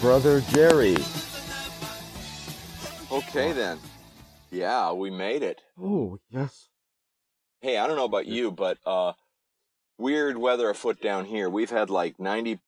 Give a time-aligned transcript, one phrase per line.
[0.00, 0.96] brother Jerry.
[3.10, 3.78] Okay then.
[4.50, 5.60] Yeah, we made it.
[5.80, 6.68] Oh, yes.
[7.60, 9.12] Hey, I don't know about you, but uh
[9.98, 11.50] weird weather afoot down here.
[11.50, 12.60] We've had like 90%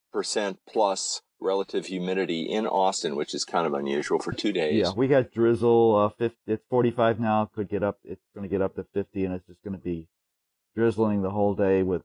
[0.69, 4.75] plus relative humidity in Austin, which is kind of unusual for 2 days.
[4.75, 5.97] Yeah, we got drizzle.
[5.97, 7.48] Uh, 50, it's 45 now.
[7.55, 7.98] Could get up.
[8.05, 10.09] It's going to get up to 50, and it's just going to be
[10.77, 12.03] drizzling the whole day with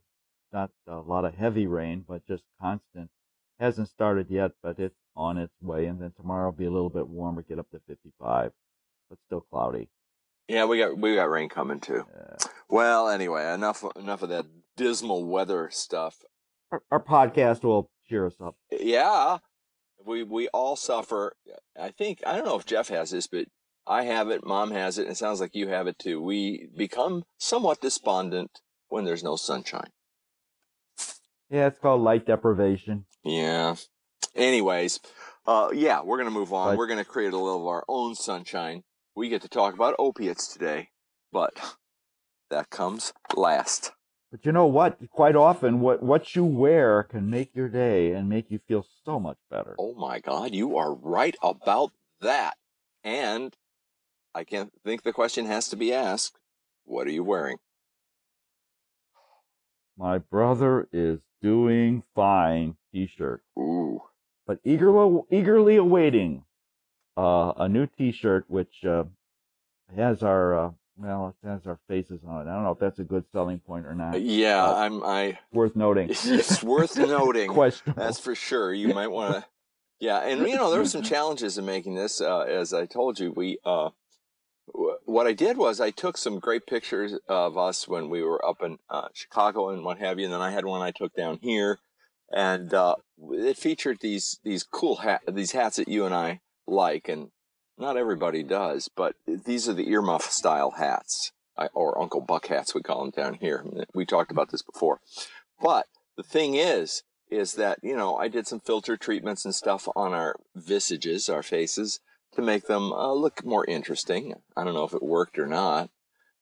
[0.53, 3.09] not a lot of heavy rain, but just constant.
[3.59, 5.85] Hasn't started yet, but it's on its way.
[5.85, 8.51] And then tomorrow will be a little bit warmer, get up to 55,
[9.09, 9.89] but still cloudy.
[10.47, 12.05] Yeah, we got we got rain coming too.
[12.15, 12.35] Uh,
[12.69, 14.45] Well, anyway, enough enough of that
[14.77, 16.17] dismal weather stuff.
[16.71, 18.55] our, our podcast will cheer us up.
[18.71, 19.39] Yeah,
[20.05, 21.35] we we all suffer.
[21.79, 23.47] I think I don't know if Jeff has this, but
[23.87, 24.45] I have it.
[24.45, 26.21] Mom has it, and it sounds like you have it too.
[26.21, 29.89] We become somewhat despondent when there's no sunshine.
[31.49, 33.05] Yeah, it's called light deprivation.
[33.23, 33.75] Yeah.
[34.35, 34.99] Anyways,
[35.47, 36.75] uh, yeah, we're gonna move on.
[36.75, 38.83] We're gonna create a little of our own sunshine.
[39.15, 40.89] We get to talk about opiates today,
[41.31, 41.77] but
[42.49, 43.91] that comes last.
[44.31, 44.97] But you know what?
[45.11, 49.19] Quite often, what what you wear can make your day and make you feel so
[49.19, 49.75] much better.
[49.79, 52.55] Oh my God, you are right about that.
[53.03, 53.55] And
[54.33, 56.37] I can't think the question has to be asked:
[56.83, 57.57] What are you wearing?
[59.97, 62.75] My brother is doing fine.
[62.91, 64.01] T-shirt, Ooh,
[64.47, 66.43] but eagerly eagerly awaiting
[67.17, 69.03] uh, a new T-shirt which uh,
[69.95, 72.49] has our uh, well, it has our faces on it.
[72.49, 74.21] I don't know if that's a good selling point or not.
[74.21, 75.03] yeah, Uh, I'm.
[75.03, 75.39] I.
[75.51, 76.07] Worth noting.
[76.09, 77.49] It's worth noting.
[77.51, 78.01] Questionable.
[78.01, 78.73] That's for sure.
[78.73, 79.45] You might want to.
[79.99, 82.21] Yeah, and you know there were some challenges in making this.
[82.21, 83.57] Uh, as I told you, we.
[83.65, 83.89] Uh,
[84.73, 88.43] wh- what I did was I took some great pictures of us when we were
[88.45, 91.13] up in uh, Chicago and what have you, and then I had one I took
[91.13, 91.79] down here,
[92.35, 92.95] and uh,
[93.31, 97.29] it featured these these cool hat these hats that you and I like, and
[97.77, 101.31] not everybody does, but these are the earmuff style hats,
[101.73, 103.65] or Uncle Buck hats we call them down here.
[103.93, 104.99] We talked about this before,
[105.61, 105.85] but
[106.17, 110.13] the thing is, is that you know I did some filter treatments and stuff on
[110.13, 112.01] our visages, our faces,
[112.33, 114.33] to make them uh, look more interesting.
[114.57, 115.89] I don't know if it worked or not.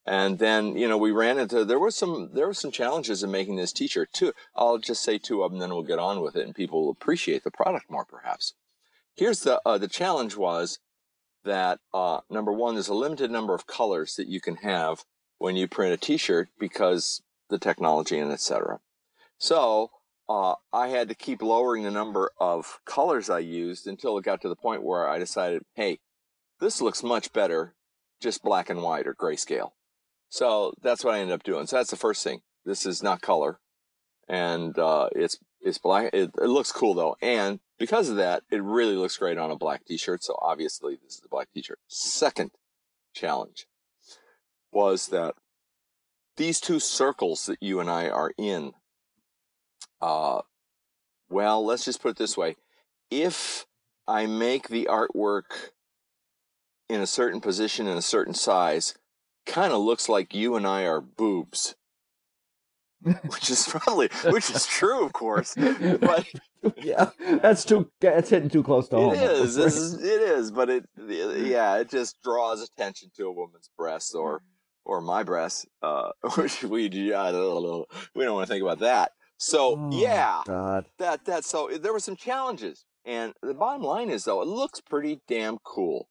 [0.06, 3.32] And then you know we ran into there was some there were some challenges in
[3.32, 4.34] making this T-shirt too.
[4.56, 6.92] I'll just say two of them, then we'll get on with it, and people will
[6.92, 8.54] appreciate the product more perhaps.
[9.16, 10.80] Here's the uh, the challenge was
[11.46, 15.04] that uh, number one, there's a limited number of colors that you can have
[15.38, 18.80] when you print a T-shirt because the technology and etc.
[19.38, 19.92] So
[20.28, 24.42] uh, I had to keep lowering the number of colors I used until it got
[24.42, 26.00] to the point where I decided, hey,
[26.60, 27.76] this looks much better
[28.22, 29.72] just black and white or grayscale.
[30.34, 31.68] So that's what I ended up doing.
[31.68, 32.42] So that's the first thing.
[32.66, 33.60] This is not color,
[34.28, 36.10] and uh, it's it's black.
[36.12, 39.56] It, it looks cool though, and because of that, it really looks great on a
[39.56, 40.24] black T-shirt.
[40.24, 41.78] So obviously, this is a black T-shirt.
[41.88, 42.50] Second
[43.14, 43.68] challenge
[44.72, 45.36] was that
[46.38, 48.74] these two circles that you and I are in
[50.02, 50.42] uh,
[51.30, 52.56] well, let's just put it this way.
[53.12, 53.68] If
[54.08, 55.70] I make the artwork
[56.90, 58.96] in a certain position and a certain size,
[59.46, 61.76] kind of looks like you and I are boobs.
[63.28, 65.56] which is probably, which is true, of course.
[66.00, 66.26] But
[66.78, 67.10] yeah,
[67.42, 67.92] that's too.
[68.00, 69.14] That's hitting too close to home.
[69.16, 73.70] it is, is, it is, but it, yeah, it just draws attention to a woman's
[73.78, 74.44] breasts or,
[74.86, 75.66] or my breasts.
[75.82, 79.12] Uh, which we, I don't know, we don't want to think about that.
[79.38, 80.86] So Oh, yeah, God.
[81.00, 84.80] that that so there were some challenges and the bottom line is though it looks
[84.80, 86.08] pretty damn cool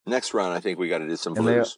[0.07, 1.77] next round, I think we got to do some And they- blues.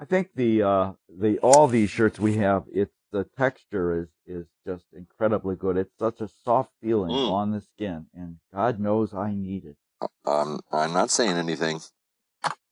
[0.00, 4.46] I think the uh the all these shirts we have it's the texture is is
[4.66, 5.76] just incredibly good.
[5.76, 7.30] It's such a soft feeling Mm.
[7.30, 9.76] on the skin, and God knows I need it.
[10.24, 11.80] Um, I'm not saying anything.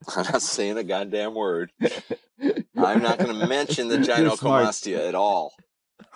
[0.17, 1.73] I'm not saying a goddamn word.
[2.77, 5.53] I'm not going to mention the gynecomastia at all.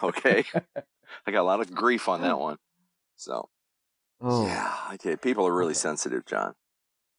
[0.03, 0.45] Okay,
[1.27, 2.59] I got a lot of grief on that one.
[3.17, 3.49] So
[4.21, 5.17] Oh, yeah, okay.
[5.17, 5.79] People are really Okay.
[5.81, 6.55] sensitive, John.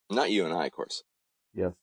[0.09, 1.03] Not you and I, of course.
[1.53, 1.73] yes.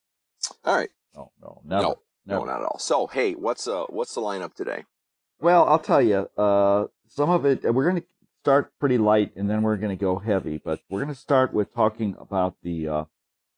[0.65, 0.91] All right.
[1.15, 1.83] No, no, never.
[1.83, 2.47] No, never.
[2.47, 2.79] no, not at all.
[2.79, 4.85] So hey, what's uh what's the lineup today?
[5.41, 6.29] Well, I'll tell you.
[6.37, 8.07] Uh, some of it we're going to
[8.43, 10.59] start pretty light, and then we're going to go heavy.
[10.63, 13.05] But we're going to start with talking about the uh,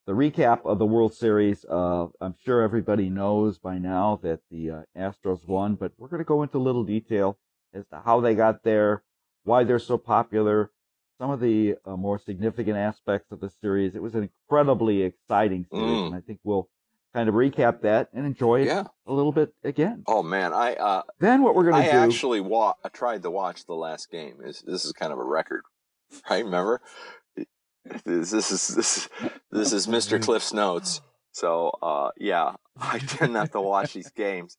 [0.07, 1.65] the recap of the World Series.
[1.65, 6.19] Uh, I'm sure everybody knows by now that the uh, Astros won, but we're going
[6.23, 7.39] to go into a little detail
[7.75, 9.03] as to how they got there,
[9.45, 10.71] why they're so popular,
[11.19, 13.95] some of the uh, more significant aspects of the series.
[13.95, 16.07] It was an incredibly exciting series, Mm.
[16.07, 16.69] and I think we'll
[17.15, 18.85] kind of recap that and enjoy it Yeah.
[19.07, 20.03] a little bit again.
[20.07, 21.97] Oh man, I uh Then what we're going to do?
[21.97, 24.37] I actually wa- I tried to watch the last game.
[24.43, 25.63] This, this is kind of a record,
[26.31, 26.45] right?
[26.45, 26.81] Remember,
[28.05, 29.09] this, this is this is
[29.51, 30.21] this is Mr.
[30.25, 31.01] Cliff's notes.
[31.33, 34.57] So uh, yeah, I tend not to watch these games.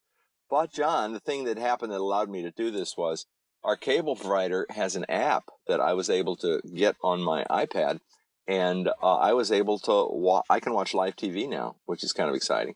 [0.49, 3.25] But John, the thing that happened that allowed me to do this was
[3.63, 7.99] our cable provider has an app that I was able to get on my iPad,
[8.47, 12.13] and uh, I was able to wa- I can watch live TV now, which is
[12.13, 12.75] kind of exciting.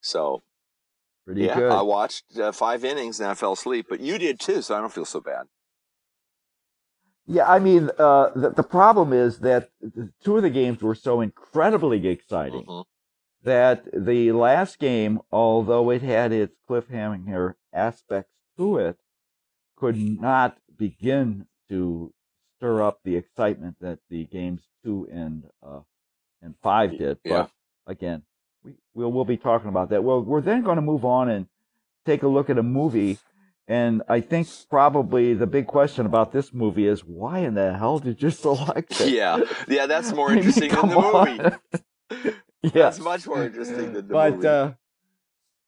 [0.00, 0.42] So
[1.24, 1.70] Pretty yeah, good.
[1.70, 4.80] I watched uh, five innings and I fell asleep, but you did too, so I
[4.80, 5.46] don't feel so bad.
[7.26, 9.70] Yeah, I mean, uh, the, the problem is that
[10.22, 12.84] two of the games were so incredibly exciting Mhm.
[13.42, 18.98] that the last game, although it had its cliffhanger aspects to it,
[19.76, 22.14] could not begin to
[22.58, 25.80] stir up the excitement that the games two and uh,
[26.42, 27.18] and five did.
[27.24, 27.46] Yeah.
[27.86, 28.22] But again,
[28.64, 30.02] we we'll, we'll be talking about that.
[30.04, 31.46] Well, we're then going to move on and
[32.04, 33.18] take a look at a movie.
[33.66, 37.98] And I think probably the big question about this movie is why in the hell
[37.98, 39.10] did you select it?
[39.12, 40.96] Yeah, yeah, that's more I mean, interesting than the
[42.14, 42.34] movie.
[42.62, 42.70] yeah.
[42.72, 44.48] That's much more interesting than the but movie.
[44.48, 44.70] uh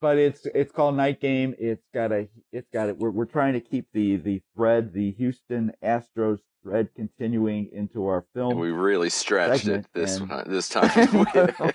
[0.01, 1.55] but it's it's called Night Game.
[1.59, 2.99] It's got a it's got it.
[2.99, 8.25] We're we're trying to keep the the thread, the Houston Astros thread, continuing into our
[8.35, 8.53] film.
[8.53, 10.91] and we really stretched segment, it this and- one, this time.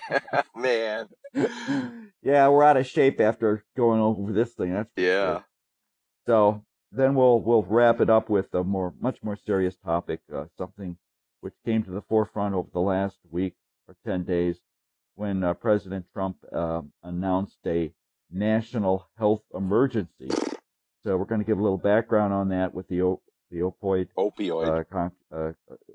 [0.56, 1.08] Man,
[2.22, 4.72] yeah, we're out of shape after going over this thing.
[4.74, 5.24] That's yeah.
[5.24, 5.44] sure.
[6.26, 10.46] So then we'll we'll wrap it up with a more much more serious topic, uh,
[10.58, 10.96] something
[11.40, 13.54] which came to the forefront over the last week
[13.86, 14.58] or ten days,
[15.14, 17.92] when uh, President Trump um announced a
[18.30, 20.30] national health emergency.
[21.04, 24.08] So we're going to give a little background on that with the op- the opioid
[24.18, 24.80] Opioid.
[24.80, 25.52] uh, con- uh,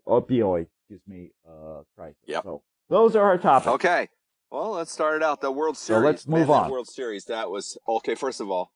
[0.08, 2.16] opioid excuse me uh, crisis.
[2.26, 2.44] Yep.
[2.44, 3.68] So those are our topics.
[3.68, 4.08] Okay.
[4.50, 5.42] Well, let's start it out.
[5.42, 6.02] The World Series.
[6.02, 6.72] So let's move Man, on.
[6.72, 7.26] World Series.
[7.26, 8.16] That was okay.
[8.16, 8.72] First of all,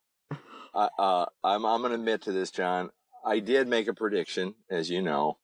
[0.74, 2.90] uh, uh, I'm I'm going to admit to this, John.
[3.26, 5.38] I did make a prediction, as you know,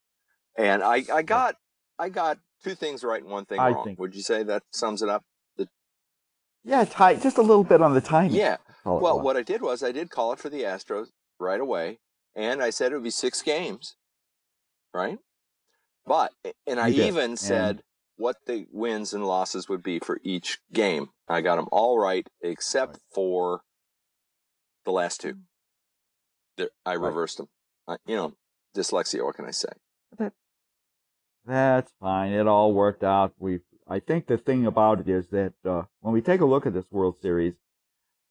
[0.57, 1.55] and I I got
[1.99, 3.83] I got two things right and one thing I wrong.
[3.85, 5.23] think- Would you say that sums it up?
[6.63, 8.33] Yeah, ti- just a little bit on the timing.
[8.35, 8.57] Yeah.
[8.85, 11.07] Well, what I did was I did call it for the Astros
[11.39, 11.99] right away,
[12.35, 13.95] and I said it would be six games,
[14.93, 15.17] right?
[16.05, 16.33] But
[16.67, 17.83] and I You did, even said
[18.17, 21.09] what the wins and losses would be for each game.
[21.27, 23.01] I got them all right except Right.
[23.13, 23.61] for
[24.85, 25.37] the last two.
[26.57, 27.07] There, I Right.
[27.07, 27.49] reversed them.
[27.87, 28.33] I, you know,
[28.75, 29.23] dyslexia.
[29.23, 29.69] What can I say?
[31.45, 32.33] That's fine.
[32.33, 33.33] It all worked out.
[33.39, 33.59] We,
[33.91, 36.73] I think the thing about it is that uh, when we take a look at
[36.73, 37.55] this World Series,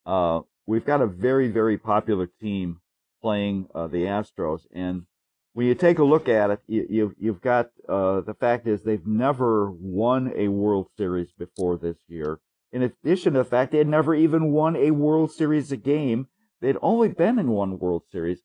[0.07, 2.81] uh, we've got a very, very popular team
[3.21, 5.05] playing uh, the Astros, and
[5.52, 8.83] when you take a look at it, you, you've you've got uh, the fact is
[8.83, 12.40] they've never won a World Series before this year.
[12.73, 16.29] In addition to the fact they had never even won a World Series a game,
[16.62, 18.40] they'd only been in one World Series.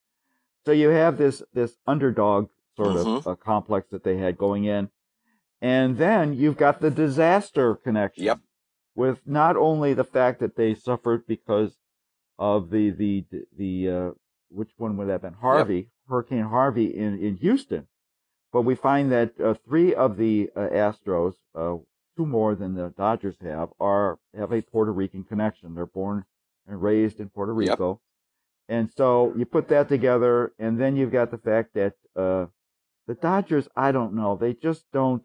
[0.65, 3.27] So you have this this underdog sort of Mhm.
[3.27, 4.89] uh, complex that they had going in,
[5.65, 8.25] and then you've got the disaster connection.
[8.25, 8.39] Yep.
[8.93, 11.75] With not only the fact that they suffered because
[12.37, 13.25] of the the
[13.57, 14.11] the uh,
[14.49, 17.87] which one would that have been Harvey Hurricane Harvey in in Houston,
[18.53, 21.77] but we find that uh, three of the uh, Astros, uh,
[22.15, 25.73] two more than the Dodgers have, are have a Puerto Rican connection.
[25.73, 26.25] They're born
[26.67, 27.71] and raised in Puerto Yep.
[27.71, 28.01] Rico.
[28.67, 32.45] And so you put that together, and then you've got the fact that uh,
[33.07, 35.23] the Dodgers, I don't know, they just don't,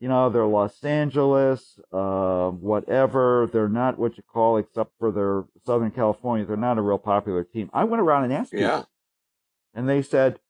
[0.00, 3.48] you know, they're Los Angeles, uh, whatever.
[3.52, 7.44] They're not what you call, except for their Southern California, they're not a real popular
[7.44, 7.70] team.
[7.72, 8.82] I went around and asked people, Yeah.
[9.74, 10.40] and they said,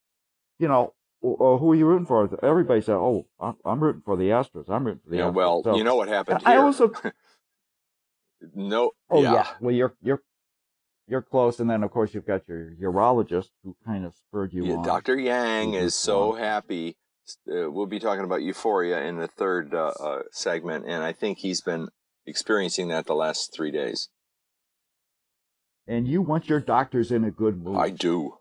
[0.59, 2.29] you know, "Oh, oh, who are you rooting for?
[2.45, 4.69] Everybody said, oh, I'm, I'm rooting for the Astros.
[4.71, 5.25] I'm rooting for the Yeah.
[5.31, 5.35] Astros.
[5.35, 6.61] Well, So- you know what happened I here?
[6.63, 6.91] also,
[8.55, 8.91] no.
[9.11, 9.33] oh yeah.
[9.35, 10.23] yeah, well you're you're
[11.07, 14.65] you're close, and then of course you've got your urologist who kind of spurred you
[14.65, 14.85] Yeah, on.
[14.85, 15.19] Dr.
[15.19, 16.97] Yang is so happy.
[17.49, 21.39] Uh, we'll be talking about euphoria in the third uh, uh, segment, and I think
[21.39, 21.89] he's been
[22.27, 24.09] experiencing that the last three days.
[25.87, 27.77] And you want your doctors in a good mood.
[27.77, 28.39] I do.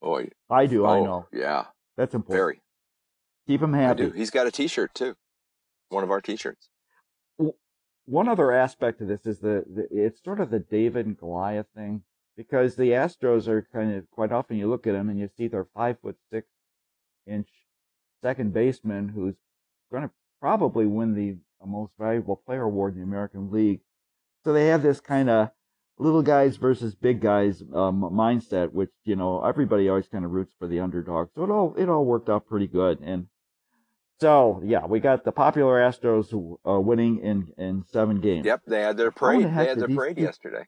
[0.00, 0.84] Boy, I do.
[0.84, 1.26] I oh, know.
[1.32, 2.38] Yeah, That's important.
[2.38, 2.60] very.
[3.46, 4.04] Keep I happy.
[4.04, 4.10] do.
[4.10, 5.16] He's got a T-shirt too.
[5.88, 6.68] One of our T-shirts.
[8.04, 11.66] one other aspect of this is the, the it's sort of the David and Goliath
[11.74, 12.02] thing
[12.36, 15.48] because the Astros are kind of quite often you look at them and you see
[15.48, 16.46] they're five foot six
[17.26, 17.48] inch
[18.22, 19.34] second baseman who's
[19.90, 20.10] going to
[20.40, 21.36] probably win the
[21.66, 23.80] most valuable player award in the American League.
[24.44, 25.50] So they have this kind of
[25.98, 30.54] little guys versus big guys um, mindset, which you know everybody always kind of roots
[30.58, 31.28] for the underdog.
[31.34, 33.26] So it all it all worked out pretty good and.
[34.20, 38.46] So yeah, we got the popular Astros are winning in in seven games.
[38.46, 39.40] Yep, they had their parade.
[39.40, 40.64] the They had their parade yesterday.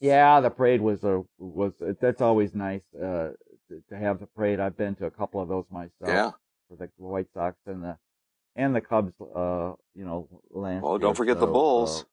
[0.00, 3.28] Yeah, the parade was a was that's always nice uh,
[3.72, 4.60] to, to have the parade.
[4.60, 6.30] I've been to a couple of those myself Yeah.
[6.68, 7.96] for the White Sox and the
[8.54, 9.12] and the Cubs.
[9.20, 10.82] Uh, you know, last.
[10.84, 12.02] Oh, don't forget the Bulls.
[12.02, 12.04] uh,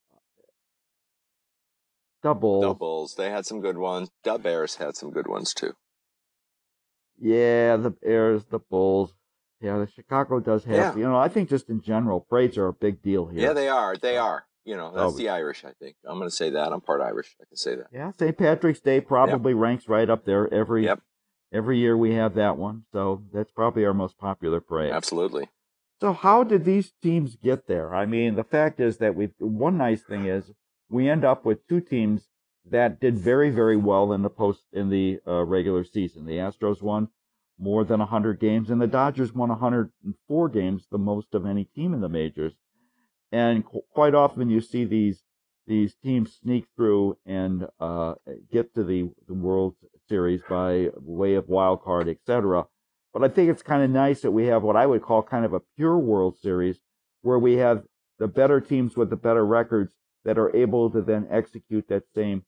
[2.24, 2.64] the Bulls.
[2.64, 3.16] The Bulls.
[3.16, 4.10] They had some good ones.
[4.24, 5.74] The Bears had some good ones too.
[7.18, 9.14] Yeah, the Bears, the Bulls.
[9.62, 10.76] Yeah, the Chicago does have.
[10.76, 10.96] Yeah.
[10.96, 13.42] You know, I think just in general, parades are a big deal here.
[13.42, 13.96] Yeah, they are.
[13.98, 14.46] They are.
[14.64, 15.18] You know, that's Oh.
[15.18, 15.66] the Irish.
[15.66, 16.72] I think I'm going to say that.
[16.72, 17.36] I'm part Irish.
[17.42, 17.88] I can say that.
[17.92, 18.38] Yeah, St.
[18.38, 21.02] Patrick's Day probably ranks right up there every Yep.
[21.52, 22.84] Every year we have that one.
[22.92, 24.92] So that's probably our most popular parade.
[24.92, 25.50] Absolutely.
[26.02, 27.94] So how did these teams get there?
[27.94, 30.52] I mean, the fact is that we one nice thing is
[30.90, 32.30] we end up with two teams
[32.66, 36.26] that did very very well in the post in the uh, regular season.
[36.26, 37.10] The Astros won
[37.58, 41.94] more than 100 games and the Dodgers won 104 games, the most of any team
[41.94, 42.54] in the majors.
[43.34, 45.24] And qu- quite often you see these
[45.68, 48.16] these teams sneak through and uh,
[48.52, 49.76] get to the, the World
[50.10, 52.66] Series by way of wild card, etc.
[53.14, 55.46] But I think it's kind of nice that we have what I would call kind
[55.46, 56.80] of a pure World Series
[57.22, 57.84] where we have
[58.18, 59.94] the better teams with the better records
[60.26, 62.44] that are able to then execute that same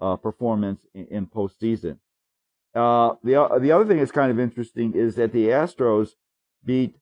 [0.00, 1.98] uh, performance in, in postseason.
[2.74, 6.10] Uh, the the other thing that's kind of interesting is that the Astros
[6.64, 6.96] beat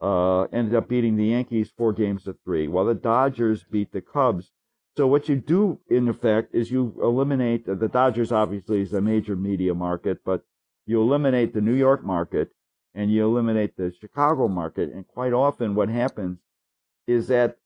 [0.00, 4.00] uh, ended up beating the Yankees four games to three, while the Dodgers beat the
[4.00, 4.50] Cubs.
[4.96, 8.30] So what you do in effect is you eliminate the Dodgers.
[8.30, 10.44] Obviously, is a major media market, but
[10.86, 12.50] you eliminate the New York market
[12.94, 14.92] and you eliminate the Chicago market.
[14.92, 16.38] And quite often, what happens
[17.08, 17.56] is that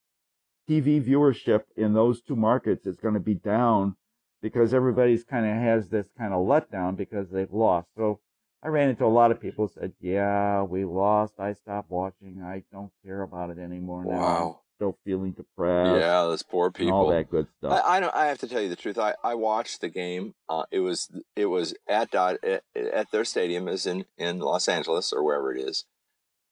[0.68, 3.97] TV viewership in those two markets is going to be down
[4.40, 7.88] because everybody's kind of has this kind of letdown because they've lost.
[7.97, 8.20] So
[8.62, 11.35] I ran into a lot of people said, "Yeah, we lost.
[11.38, 12.42] I stopped watching.
[12.42, 14.61] I don't care about it anymore now.
[14.78, 16.94] Still feeling depressed." Yeah, those poor people.
[16.94, 17.82] all that good stuff.
[17.85, 18.14] I, I don't.
[18.14, 18.99] I have to tell you the truth.
[18.99, 20.35] I, I watched the game.
[20.49, 24.68] Uh, it was it was at Dod, at, at their stadium, is in in Los
[24.68, 25.85] Angeles or wherever it is.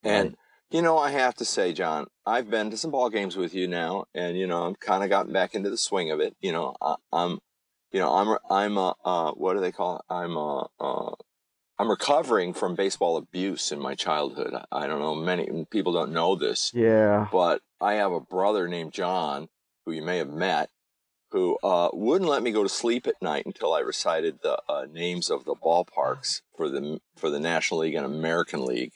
[0.03, 0.37] And Right.
[0.71, 3.69] you know, I have to say, John, I've been to some ball games with you
[3.69, 6.37] now, and you know, I'm kind of gotten back into the swing of it.
[6.41, 7.39] You know, I, I'm,
[7.93, 10.03] you know, I'm I'm a uh what do they call it?
[10.11, 11.15] I'm uh, uh
[11.79, 14.55] I'm recovering from baseball abuse in my childhood.
[14.55, 17.29] I, I don't know many people don't know this yeah.
[17.31, 19.49] but I have a brother named John,
[19.85, 20.71] who you may have met,
[21.31, 24.87] who uh, wouldn't let me go to sleep at night until I recited the uh,
[24.91, 28.93] names of the ballparks for the for the National League and American League,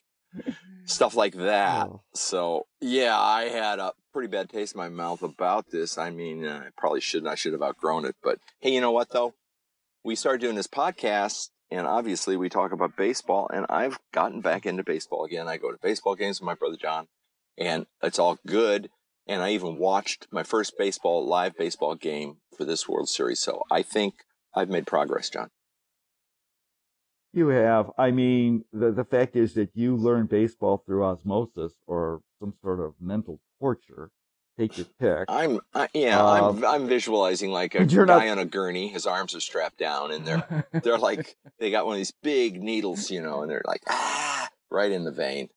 [0.85, 1.89] stuff like that.
[1.89, 2.03] Oh.
[2.15, 5.99] So yeah, I had a pretty bad taste in my mouth about this.
[5.99, 7.31] I mean, uh, I probably shouldn't.
[7.31, 8.17] I should have outgrown it.
[8.23, 9.35] But hey, you know what though?
[10.03, 14.65] We started doing this podcast, and obviously we talk about baseball, and I've gotten back
[14.65, 15.47] into baseball again.
[15.47, 17.09] I go to baseball games with my brother John
[17.59, 18.91] and it's all good.
[19.27, 23.41] And I even watched my first baseball live baseball game for this World Series.
[23.41, 24.15] So I think
[24.55, 25.51] I've made progress, John.
[27.33, 27.91] You have.
[27.97, 32.81] I mean, the the fact is that you learn baseball through osmosis or some sort
[32.81, 34.11] of mental torture.
[34.59, 35.25] Take your pick.
[35.29, 38.89] I'm, I, yeah, Um, I'm, I'm visualizing like a guy not- on a gurney.
[38.89, 42.61] His arms are strapped down, and they're they're like they got one of these big
[42.61, 45.49] needles, you know, and they're like ah, right in the vein.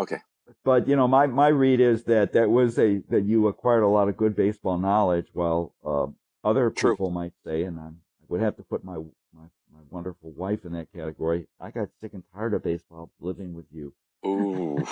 [0.00, 0.18] Okay,
[0.64, 3.88] but you know, my my read is that that was a that you acquired a
[3.88, 6.06] lot of good baseball knowledge, while uh,
[6.48, 6.92] other True.
[6.92, 8.96] people might say, and I'm, I would have to put my,
[9.34, 11.46] my my wonderful wife in that category.
[11.60, 13.92] I got sick and tired of baseball living with you.
[14.24, 14.84] ooh,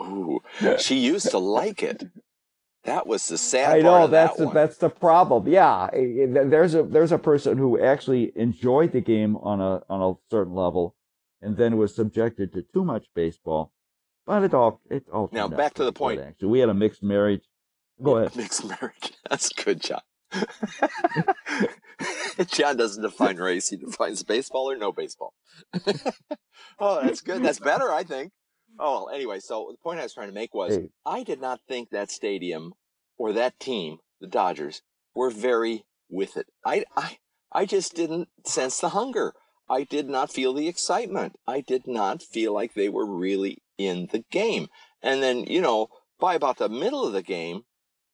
[0.00, 0.40] ooh.
[0.78, 2.04] She used to like it.
[2.84, 5.46] That was the sad I part know that's that the, that's the problem.
[5.46, 10.02] Yeah, eh, there's a there's a person who actually enjoyed the game on a on
[10.02, 10.96] a certain level,
[11.40, 13.72] and then was subjected to too much baseball.
[14.26, 16.28] But it all it all Now, back to the pretty good, point.
[16.28, 17.42] Actually, we had a mixed marriage.
[18.02, 18.36] Go ahead.
[18.36, 19.12] Mixed marriage.
[19.30, 20.00] That's good, John.
[22.46, 25.34] John doesn't define race; he defines baseball or no baseball.
[26.78, 27.42] oh, that's good.
[27.42, 28.32] That's better, I think.
[28.78, 30.88] Oh, well, anyway, so the point I was trying to make was Hey.
[31.04, 32.72] I did not think that stadium
[33.18, 34.82] or that team, the Dodgers,
[35.14, 36.46] were very with it.
[36.64, 37.18] I, I,
[37.52, 39.34] I just didn't sense the hunger.
[39.68, 41.36] I did not feel the excitement.
[41.46, 44.68] I did not feel like they were really in the game.
[45.02, 45.88] And then, you know,
[46.20, 47.62] by about the middle of the game,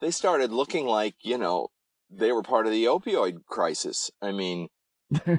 [0.00, 1.68] they started looking like, you know,
[2.10, 4.10] they were part of the opioid crisis.
[4.22, 4.68] I mean,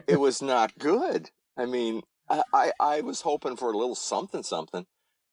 [0.07, 1.29] it was not good.
[1.57, 4.86] I mean, I, I, I was hoping for a little something, something.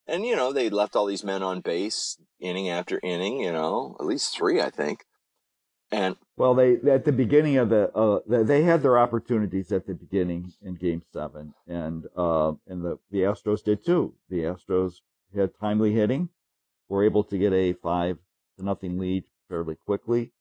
[0.07, 3.97] And, you know, they left all these men on base inning after inning, you know,
[3.99, 5.05] at least three, I think.
[5.93, 9.95] And Well, they at the beginning of the uh, they- had their opportunities at the
[9.95, 14.15] beginning in Game Seven, and uh, and the the Astros did too.
[14.29, 15.01] The Astros
[15.35, 16.29] had timely hitting,
[16.89, 18.19] were able to get a five
[18.59, 20.33] to nothing lead fairly quickly,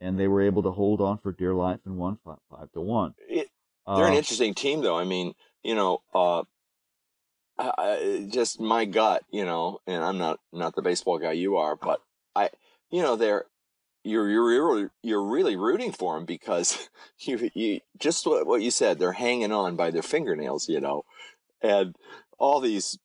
[0.00, 2.80] and they were able to hold on for dear life and won five, five to
[2.80, 3.14] one.
[3.28, 3.48] it,
[3.86, 4.96] they're an Uh, interesting team, though.
[4.98, 6.44] I mean, you know, uh,
[7.58, 11.56] I, I, just my gut, you know, and I'm not not the baseball guy you
[11.58, 12.00] are, but
[12.34, 12.50] I,
[12.90, 13.44] you know, they're
[14.04, 18.70] you're you're really, you're really rooting for them because you you just what, what you
[18.70, 21.04] said, they're hanging on by their fingernails, you know,
[21.62, 21.96] and
[22.38, 22.98] all these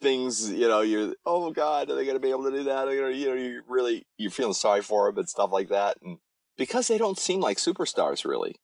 [0.00, 2.86] things, you know, you're oh god, are they going to be able to do that?
[2.86, 5.68] Are they gonna, you know, you really you're feeling sorry for them and stuff like
[5.68, 6.18] that, and
[6.56, 8.56] because they don't seem like superstars really,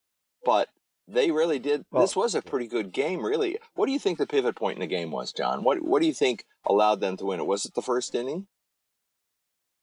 [0.44, 0.68] but
[1.08, 1.84] they really did.
[1.90, 3.58] Well- this was a pretty good game, really.
[3.74, 5.64] What do you think the pivot point in the game was, John?
[5.64, 7.46] What What do you think allowed them to win it?
[7.46, 8.46] Was it the first inning?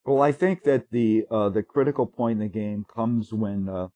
[0.09, 3.89] Well, I think that the uh, the critical point in the game comes when uh,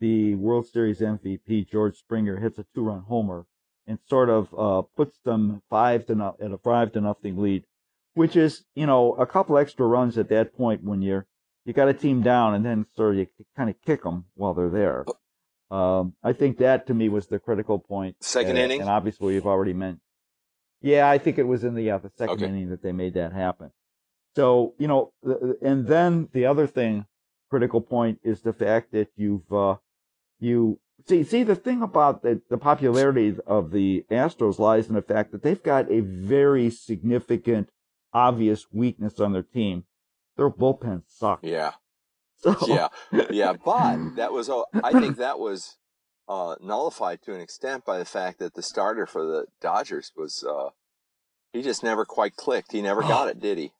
[0.00, 3.44] the World Series MVP George Springer hits a two run homer
[3.86, 7.64] and sort of uh, puts them five to no- at a five to nothing lead,
[8.14, 11.26] which is you know a couple extra runs at that point when you're
[11.66, 14.54] you got a team down and then sort of you kind of kick them while
[14.54, 15.04] they're there.
[15.70, 18.16] Um, I think that to me was the critical point.
[18.20, 18.80] Second and, inning?
[18.80, 20.00] and obviously you've already meant.
[20.80, 22.46] Yeah, I think it was in the the second Okay.
[22.46, 23.72] inning that they made that happen.
[24.36, 25.12] So you know,
[25.62, 27.06] and then the other thing,
[27.50, 29.76] critical point is the fact that you've uh,
[30.38, 35.02] you see see the thing about the, the popularity of the Astros lies in the
[35.02, 37.70] fact that they've got a very significant,
[38.12, 39.84] obvious weakness on their team.
[40.36, 41.42] Their bullpen sucks.
[41.42, 41.72] Yeah,
[42.42, 42.88] So, yeah,
[43.30, 43.52] yeah.
[43.52, 45.76] But that was, oh, I think that was
[46.26, 50.42] uh, nullified to an extent by the fact that the starter for the Dodgers was
[50.48, 50.70] uh,
[51.52, 52.72] he just never quite clicked.
[52.72, 53.72] He never got it, did he?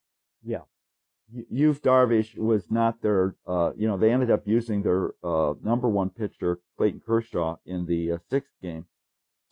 [1.32, 5.88] You've Darvish was not their, uh, you know, they ended up using their uh, number
[5.88, 8.86] one pitcher, Clayton Kershaw, in the uh, sixth game.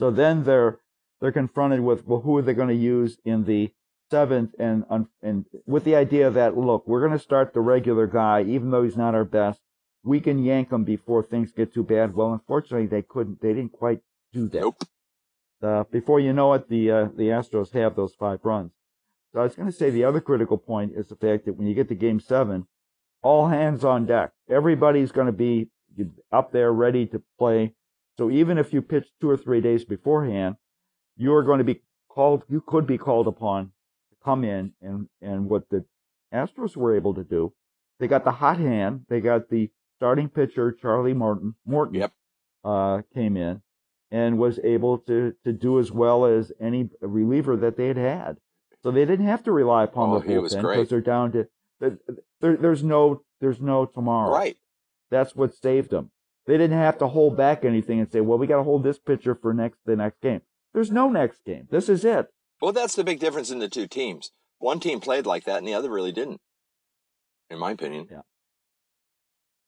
[0.01, 0.81] So then they're
[1.21, 3.73] they're confronted with, well, who are they going to use in the
[4.11, 4.55] seventh?
[4.59, 4.85] And
[5.23, 8.83] and with the idea that, look, we're going to start the regular guy, even though
[8.83, 9.61] he's not our best.
[10.05, 12.15] We can yank him before things get too bad.
[12.15, 13.41] Well, unfortunately, they couldn't.
[13.41, 14.01] They didn't quite
[14.33, 14.61] do that.
[14.61, 14.85] Nope.
[15.61, 18.73] Uh, before you know it, the uh, the Astros have those five runs.
[19.33, 21.67] So I was going to say the other critical point is the fact that when
[21.67, 22.67] you get to Game Seven,
[23.23, 24.31] all hands on deck.
[24.49, 25.69] Everybody's going to be
[26.33, 27.75] up there ready to play.
[28.17, 30.57] So even if you pitch two or three days beforehand,
[31.17, 32.45] you're going to be called.
[32.49, 33.67] You could be called upon
[34.11, 35.85] to come in and and what the
[36.33, 37.53] Astros were able to do,
[37.99, 39.07] they got the hot hand.
[39.09, 41.55] They got the starting pitcher Charlie Morton.
[41.67, 42.13] Morton Yep.
[42.65, 43.63] uh, came in
[44.11, 48.37] and was able to to do as well as any reliever that they had had.
[48.83, 51.49] So they didn't have to rely upon Oh, the he bullpen because they're down to
[51.81, 51.99] there,
[52.41, 54.33] there, there's no there's no tomorrow.
[54.33, 54.57] Right.
[55.11, 56.11] That's what saved them.
[56.47, 58.99] They didn't have to hold back anything and say, well, we got to hold this
[58.99, 60.43] pitcher for next the next game.
[60.75, 61.67] There's no next game.
[61.71, 62.29] This is it.
[62.61, 64.33] Well, that's the big difference in the two teams.
[64.59, 66.41] One team played like that, and the other really didn't.
[67.51, 68.09] In my opinion.
[68.11, 68.23] Yeah.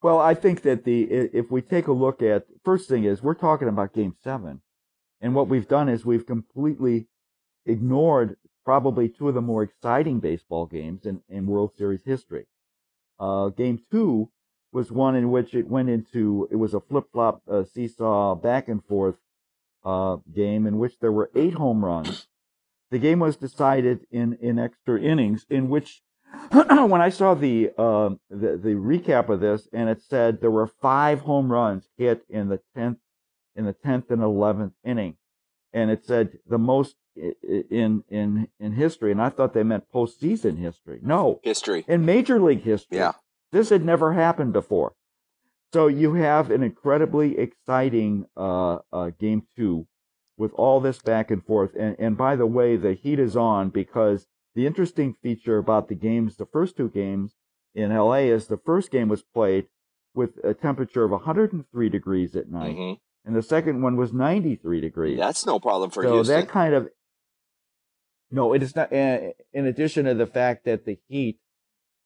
[0.02, 3.34] Well, I think that the if we take a look at first thing is we're
[3.34, 4.62] talking about Game Seven,
[5.20, 7.06] and what we've done is we've completely
[7.66, 12.46] ignored probably two of the more exciting baseball games in, in World Series history.
[13.18, 14.30] Uh, game two
[14.72, 18.68] was one in which it went into it was a flip flop uh, seesaw back
[18.68, 19.16] and forth
[19.84, 22.26] uh, game in which there were eight home runs.
[22.90, 26.02] The game was decided in in extra innings, in which
[26.50, 30.66] when I saw the, uh, the the recap of this, and it said there were
[30.66, 32.98] five home runs hit in the tenth,
[33.56, 35.16] in the tenth and eleventh inning,
[35.72, 36.96] and it said the most
[37.70, 41.00] in in in history, and I thought they meant postseason history.
[41.02, 41.84] No, History.
[41.88, 42.98] in Major League history.
[42.98, 43.12] Yeah.
[43.52, 44.94] This had never happened before.
[45.72, 49.86] So you have an incredibly exciting uh, uh, game two
[50.36, 51.74] with all this back and forth.
[51.78, 55.94] And, and by the way, the heat is on because the interesting feature about the
[55.94, 57.34] games, the first two games
[57.74, 59.66] in LA, is the first game was played
[60.14, 62.92] with a temperature of 103 degrees at night, hmm
[63.24, 65.18] and the second one was 93 degrees.
[65.18, 66.36] That's no problem for so Houston.
[66.40, 66.88] that kind of
[68.30, 68.92] no, it is not.
[68.92, 71.38] Uh, in addition to the fact that the heat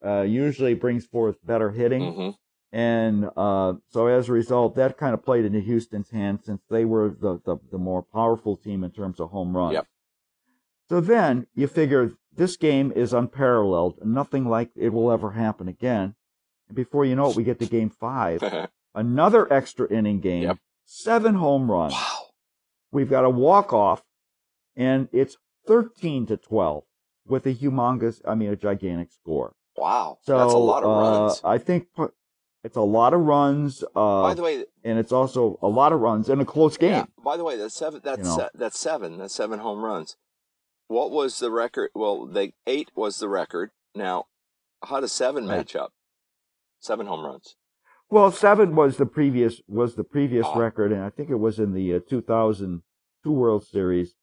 [0.05, 2.31] uh, usually brings forth better hitting, hmm
[2.73, 6.85] and uh, so as a result, that kind of played into Houston's hands since they
[6.85, 9.75] were the, the, the more powerful team in terms of home runs.
[9.75, 9.87] Yep.
[10.89, 14.05] So then you figure this game is unparalleled.
[14.05, 16.17] Nothing like it will ever happen again.
[16.67, 18.43] And before you know it, we get to game five,
[18.95, 20.59] another extra inning game, Yep.
[20.85, 21.93] seven home runs.
[21.93, 22.19] wow.
[22.91, 24.03] We've got a walk off,
[24.75, 26.85] and it's 13 to 12
[27.27, 29.55] with a humongous, I mean, a gigantic score.
[29.77, 30.19] Wow.
[30.23, 31.41] So That's a lot of uh, runs.
[31.45, 31.89] I think
[32.63, 36.01] it's a lot of runs, uh, By the way, and it's also a lot of
[36.01, 36.91] runs in a close game.
[36.93, 38.01] yeah, by the way, that's seven.
[38.05, 38.37] That's You know.
[38.37, 39.19] se- that's seven.
[39.19, 40.17] That's seven home runs.
[40.89, 41.91] What was the record?
[41.95, 43.71] Well, they eight was the record.
[43.95, 44.27] Now,
[44.85, 45.59] how does seven Right.
[45.59, 45.93] match up?
[46.79, 47.57] Seven home runs.
[48.11, 50.57] Well, seven was the previous was the previous Ah.
[50.59, 54.15] record, and I think it was in the uh, 2002 World Series.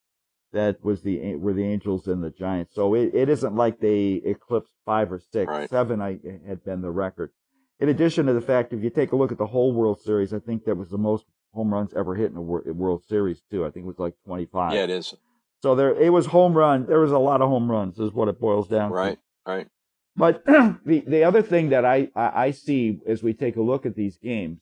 [0.53, 2.75] That was the were the Angels and the Giants.
[2.75, 5.49] So it, it isn't like they eclipsed five or six.
[5.49, 5.69] Right.
[5.69, 7.31] Seven I had been the record.
[7.79, 10.33] In addition to the fact, if you take a look at the whole World Series,
[10.33, 13.65] I think that was the most home runs ever hit in a World Series too.
[13.65, 14.73] I think it was like 25.
[14.73, 15.15] Yeah, it is.
[15.63, 16.85] So there, it was home run.
[16.85, 18.95] There was a lot of home runs, is what it boils down to.
[18.95, 19.19] Right.
[19.45, 19.67] Right.
[20.15, 23.85] But the the other thing that I, I I see as we take a look
[23.85, 24.59] at these games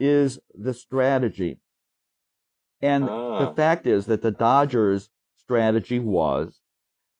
[0.00, 1.58] is the strategy.
[2.82, 3.52] And the Ah.
[3.54, 6.60] fact is that the Dodgers' strategy was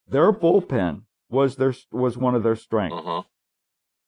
[0.06, 2.96] their bullpen was their was one of their strengths.
[2.96, 3.22] Uh huh.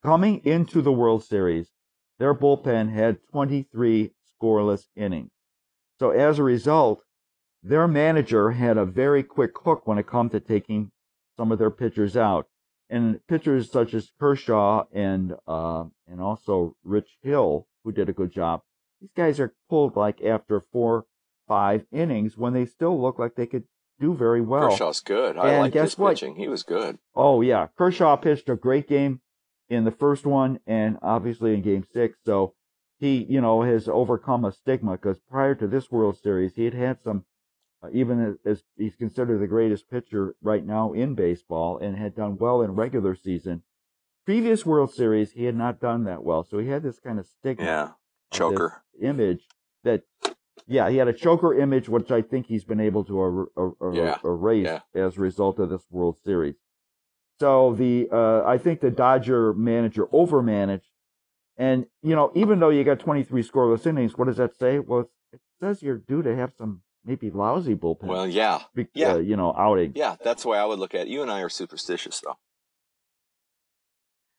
[0.03, 1.71] Coming into the World Series,
[2.19, 5.31] their bullpen had 23 scoreless innings.
[5.99, 7.03] So as a result,
[7.63, 10.91] their manager had a very quick hook when it come to taking
[11.37, 12.47] some of their pitchers out.
[12.91, 18.31] And pitchers such as Kershaw and uh, and also Rich Hill, who did a good
[18.33, 18.61] job,
[19.01, 21.07] these guys are pulled like after four,
[21.47, 23.65] five innings when they still look like they could
[24.01, 24.71] do very well.
[24.71, 25.37] Kershaw's good.
[25.37, 26.11] I like his what?
[26.11, 26.37] pitching.
[26.37, 26.99] He was good.
[27.15, 29.21] Oh yeah, Kershaw pitched a great game
[29.69, 32.19] in the first one, and obviously in Game Six.
[32.27, 32.55] So
[32.99, 36.75] he, you know, has overcome a stigma because prior to this World Series, he had
[36.75, 37.25] had some,
[37.83, 42.37] uh, even as he's considered the greatest pitcher right now in baseball, and had done
[42.39, 43.63] well in regular season.
[44.27, 47.27] Previous World Series, he had not done that well, so he had this kind of
[47.27, 47.89] stigma Yeah.
[48.33, 48.83] Choker.
[49.01, 49.47] image
[49.85, 50.03] that.
[50.67, 53.73] Yeah, he had a choker image, which I think he's been able to er- er-
[53.83, 54.81] er- Yeah, erase yeah.
[54.95, 56.55] as a result of this World Series.
[57.41, 60.89] So the uh, I think the Dodger manager overmanaged,
[61.57, 64.79] and you know even though you got 23 scoreless innings, what does that say?
[64.79, 68.61] Well, it says you're due to have some maybe lousy bullpen, Well, yeah.
[68.75, 69.15] be- yeah.
[69.15, 69.93] uh, you know, outing.
[69.95, 70.17] Yeah.
[70.25, 71.09] That's the way I would look at it.
[71.09, 72.39] You and I are superstitious, though.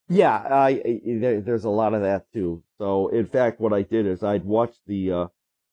[0.08, 2.64] Yeah, I, I there, there's a lot of that too.
[2.78, 5.12] So in fact, what I did is I'd watched the.
[5.12, 5.28] Uh,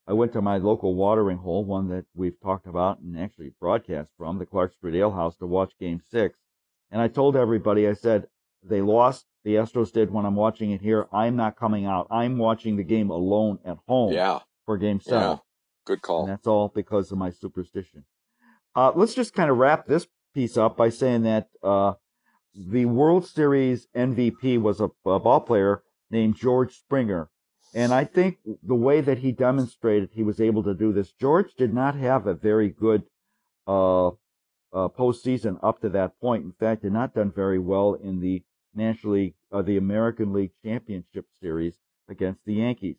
[0.06, 4.10] I went to my local watering hole, one that we've talked about and actually broadcast
[4.18, 6.38] from, the Clark Street Ale House, to watch Game Six.
[6.90, 8.26] And I told everybody, I said
[8.62, 9.26] they lost.
[9.44, 11.06] The Astros did when I'm watching it here.
[11.12, 12.06] I'm not coming out.
[12.10, 14.40] I'm watching the game alone at home Yeah.
[14.66, 15.20] for Game Seven.
[15.22, 15.36] Yeah.
[15.84, 16.26] Good And call.
[16.26, 18.04] that's all because of my superstition.
[18.76, 21.94] Uh, let's just kind of wrap this piece up by saying that uh,
[22.54, 27.28] the World Series MVP was a, a ball player named George Springer.
[27.74, 31.54] And I think the way that he demonstrated he was able to do this, George
[31.54, 33.04] did not have a very good
[33.66, 34.12] uh, uh,
[34.72, 36.44] postseason up to that point.
[36.44, 38.42] In fact, had not done very well in the
[38.74, 41.76] National League, uh, the American League Championship Series
[42.08, 42.96] against the Yankees.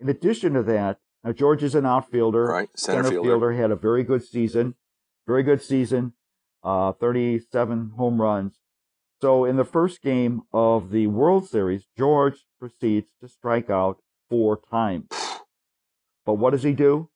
[0.00, 2.68] In addition to that, now George is an outfielder Right.
[2.76, 3.28] Center, center fielder.
[3.28, 4.74] fielder had a very good season,
[5.26, 6.14] very good season,
[6.64, 8.58] uh, 37 home runs.
[9.22, 14.58] So in the first game of the World Series, George proceeds to strike out four
[14.68, 15.06] times.
[16.26, 17.08] But what does he do?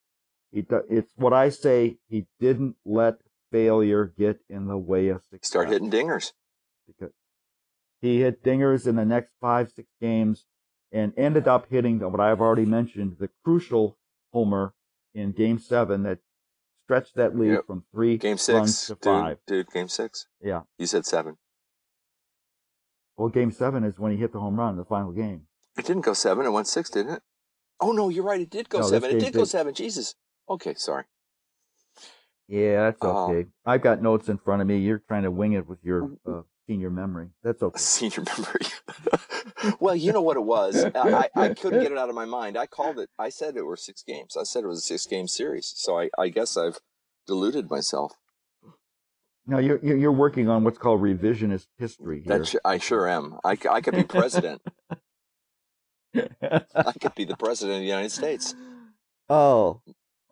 [0.52, 1.96] He do, it's what I say.
[2.08, 3.14] He didn't let
[3.50, 5.48] failure get in the way of success.
[5.48, 6.30] Start hitting dingers.
[6.86, 7.10] because
[8.00, 10.44] he hit dingers in the next five, six games
[10.92, 13.98] and ended up hitting what I've already mentioned, the crucial
[14.32, 14.74] homer
[15.12, 16.20] in game seven that
[16.84, 17.66] stretched that lead Yep.
[17.66, 18.86] from three Game runs six.
[18.86, 19.38] to Dude, five.
[19.48, 20.28] dude, game six.
[20.40, 20.62] Yeah.
[20.78, 21.38] You said seven.
[23.16, 25.42] Well, game seven is when he hit the home run in the final game.
[25.78, 26.46] It didn't go seven.
[26.46, 27.22] It went six, didn't it?
[27.80, 28.40] Oh, no, you're right.
[28.40, 29.10] It did go No, seven.
[29.10, 29.74] It did go seven.
[29.74, 30.14] Jesus.
[30.48, 31.04] Okay, sorry.
[32.48, 33.30] Yeah, that's Oh.
[33.30, 33.48] okay.
[33.64, 34.78] I've got notes in front of me.
[34.78, 37.30] You're trying to wing it with your uh, senior memory.
[37.42, 37.78] That's okay.
[37.78, 38.60] Senior memory.
[39.80, 40.84] well, you know what it was.
[40.94, 42.56] I, I, I couldn't get it out of my mind.
[42.56, 43.10] I called it.
[43.18, 44.36] I said it were six games.
[44.36, 45.72] I said it was a six game series.
[45.76, 46.78] So I, I guess I've
[47.26, 48.12] deluded myself.
[49.46, 52.38] Now you're you're you're working on what's called revisionist history here.
[52.38, 53.38] That sh- I sure am.
[53.44, 54.60] I, I could be president.
[56.14, 58.54] I could be the president of the United States.
[59.28, 59.82] Oh,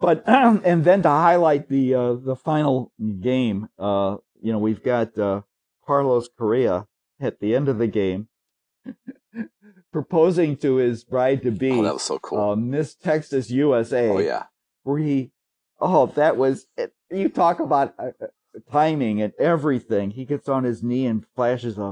[0.01, 5.17] but and then to highlight the uh, the final game, uh, you know, we've got
[5.19, 5.43] uh,
[5.87, 6.87] Carlos Correa
[7.21, 8.29] at the end of the game
[9.93, 12.51] proposing to his bride to be, Oh, that was so cool.
[12.51, 14.09] uh, Miss Texas USA.
[14.09, 14.45] oh yeah.
[14.83, 15.31] where he,
[15.81, 16.67] oh, that was,
[17.11, 18.11] you talk about uh,
[18.71, 20.11] timing and everything.
[20.11, 21.83] He gets on his knee and flashes a,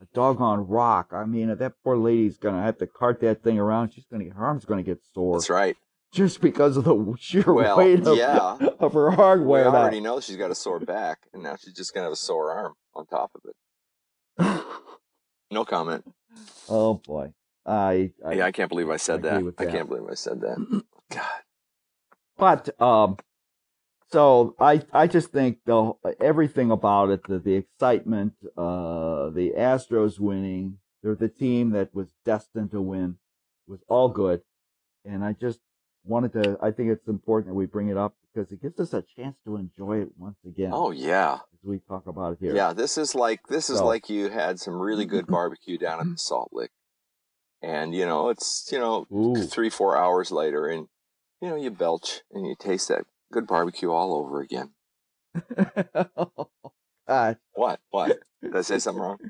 [0.00, 1.10] a doggone rock.
[1.12, 3.92] I mean, if that poor lady's going to have to cart that thing around.
[3.92, 5.76] She's going to, get her arm's going to get sore That's right.
[6.12, 8.56] just because of the sheer Well, weight of, yeah.
[8.78, 9.66] of her We hardware.
[9.66, 12.52] already know she's got a sore back, and now she's just gonna have a sore
[12.52, 13.56] arm on top of it.
[15.52, 16.04] No comment.
[16.68, 17.32] oh boy.
[17.66, 19.44] I, I yeah, I can't believe I said agree that.
[19.44, 20.84] with I can't believe I said that.
[21.10, 21.22] God.
[22.38, 23.16] But um,
[24.12, 30.18] so I I just think the everything about it, the the excitement, uh, the Astros
[30.18, 33.16] winning, they're the team that was destined to win,
[33.66, 34.42] was all good,
[35.04, 35.60] and I just
[36.04, 36.58] wanted to.
[36.60, 39.36] I think it's important that we bring it up because it gives us a chance
[39.44, 40.70] to enjoy it once again.
[40.72, 41.34] Oh yeah.
[41.34, 42.54] as we talk about it here.
[42.54, 46.00] Yeah, this is like this is So- like you had some really good barbecue down
[46.00, 46.72] at the Salt Lick,
[47.62, 49.36] and you know it's you know Ooh.
[49.46, 50.88] three four hours later, and
[51.40, 54.72] you know you belch and you taste that good barbecue all over again.
[57.08, 57.38] God.
[57.54, 57.80] What?
[57.90, 58.18] What?
[58.42, 59.18] Did I say something wrong?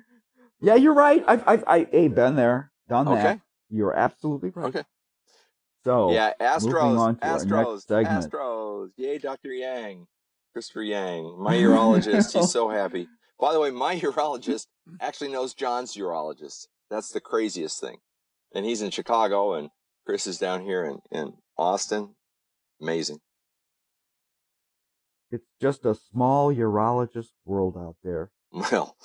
[0.63, 1.25] Yeah, you're right.
[1.27, 3.41] I've I've I, hey, been there, done that.
[3.71, 4.67] You're absolutely right.
[4.67, 4.83] Okay.
[5.85, 7.87] So yeah, Astros, Astros.
[7.87, 8.91] Astros.
[8.99, 9.55] Yay, Dr.
[9.55, 10.07] Yang,
[10.53, 12.35] Christopher Yang, my urologist.
[12.39, 13.09] he's so happy.
[13.39, 14.67] By the way, my urologist
[15.01, 16.67] actually knows John's urologist.
[16.91, 17.97] That's the craziest thing.
[18.55, 19.71] And he's in Chicago, and
[20.05, 22.17] Chris is down here in, in Austin.
[22.83, 23.21] Amazing.
[25.31, 28.31] It's just a small urologist world out there.
[28.53, 28.97] Well,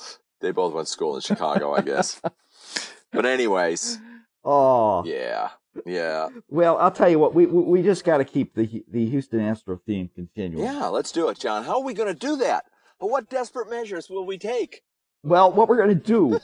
[0.41, 2.21] they both went to school in Chicago, I guess.
[3.11, 3.99] But anyways,
[4.43, 5.51] Oh, yeah,
[5.85, 7.33] yeah, well, I'll tell you what.
[7.33, 10.63] We we, we just got to keep the the Houston Astro theme continuing.
[10.65, 10.87] yeah.
[10.87, 11.63] Let's do it, John.
[11.63, 12.65] How are we going to do that?
[12.99, 14.81] But what desperate measures will we take?
[15.23, 16.39] Well, what we're gonna do,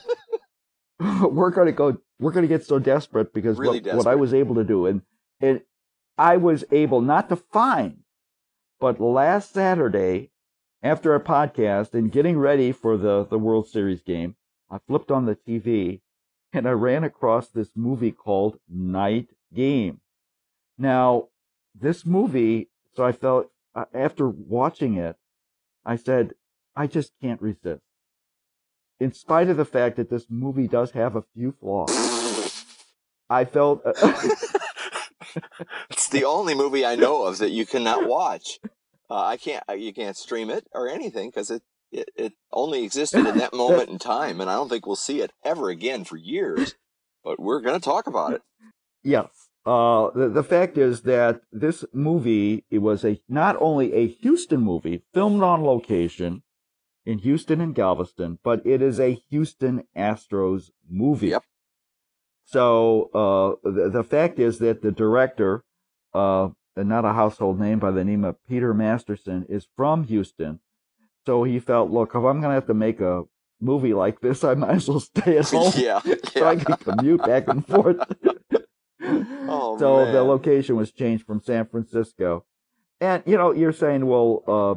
[1.00, 1.98] we're gonna go.
[2.18, 5.02] We're gonna get so desperate because Really what, what I was able to do, and
[5.40, 5.60] and
[6.18, 7.98] I was able not to find,
[8.82, 10.30] but last Saturday,
[10.82, 14.34] after a podcast and getting ready for the the World Series game,
[14.68, 16.00] I flipped on the TV,
[16.52, 20.00] and I ran across this movie called Night Game.
[20.76, 21.28] Now,
[21.72, 25.14] this movie, so I felt uh, after watching it,
[25.86, 26.32] I said,
[26.74, 27.84] I just can't resist
[28.98, 32.64] in spite of the fact that this movie does have a few flaws,
[33.30, 33.92] I felt uh,
[35.90, 38.60] it's the only movie I know of that you cannot watch.
[39.12, 39.62] Uh, I can't.
[39.68, 43.52] uh, You can't stream it or anything because it, it it only existed in that
[43.52, 46.74] moment in time, and I don't think we'll see it ever again for years.
[47.22, 48.42] But we're going to talk about it.
[49.04, 49.28] yes.
[49.64, 54.60] Uh, the, the fact is that this movie it was a not only a Houston
[54.60, 56.42] movie filmed on location
[57.06, 61.28] in Houston and Galveston, but it is a Houston Astros movie.
[61.28, 61.44] Yep.
[62.44, 65.64] So uh, the, the fact is that the director,
[66.12, 70.60] uh, not a household name by the name of Peter Masterson, is from Houston.
[71.26, 73.24] So he felt, look, if I'm going to have to make a
[73.60, 76.00] movie like this, I might as well stay at home yeah,
[76.32, 77.98] so I can commute back and forth.
[79.04, 82.44] Oh, so the location was changed from San Francisco.
[83.00, 84.74] And you know, you're saying, well, uh,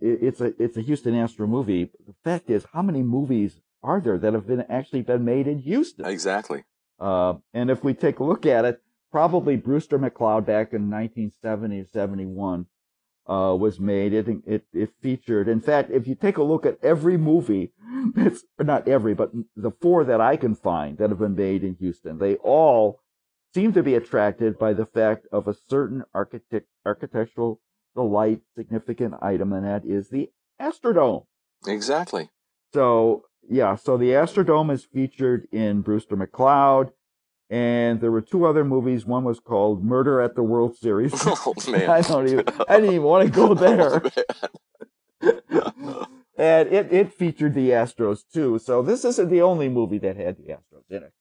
[0.00, 1.90] it's a it's a Houston Astro movie.
[2.06, 5.58] The fact is, how many movies are there that have been actually been made in
[5.58, 6.06] Houston?
[6.06, 6.64] Exactly.
[6.98, 11.84] Uh, and if we take a look at it, probably Brewster McCloud back in 1970
[11.92, 12.66] 71
[13.28, 14.12] uh, was made.
[14.12, 15.48] It, it it featured.
[15.48, 17.72] In fact, if you take a look at every movie,
[18.16, 21.76] it's not every, but the four that I can find that have been made in
[21.80, 23.00] Houston, they all
[23.54, 27.60] seem to be attracted by the fact of a certain architect architectural
[27.94, 31.26] delight significant item, and that is the Astrodome.
[31.66, 32.30] Exactly.
[32.72, 36.90] So yeah, so the Astrodome is featured in Brewster McCloud,
[37.50, 39.04] and there were two other movies.
[39.04, 41.12] One was called Murder at the World Series.
[41.26, 41.90] Oh man.
[41.90, 42.44] I don't even.
[42.68, 44.02] I didn't even want to go there.
[46.38, 48.58] and it, it featured the Astros too.
[48.58, 51.12] So this isn't the only movie that had the Astros in it.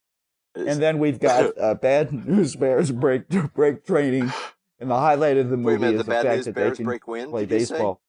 [0.55, 4.31] And then we've got uh, Bad News Bears break break training,
[4.79, 5.93] and the highlight of the movie Wait a minute.
[5.95, 7.73] is The the, fact that Bears they can play did you say?
[7.75, 8.01] baseball.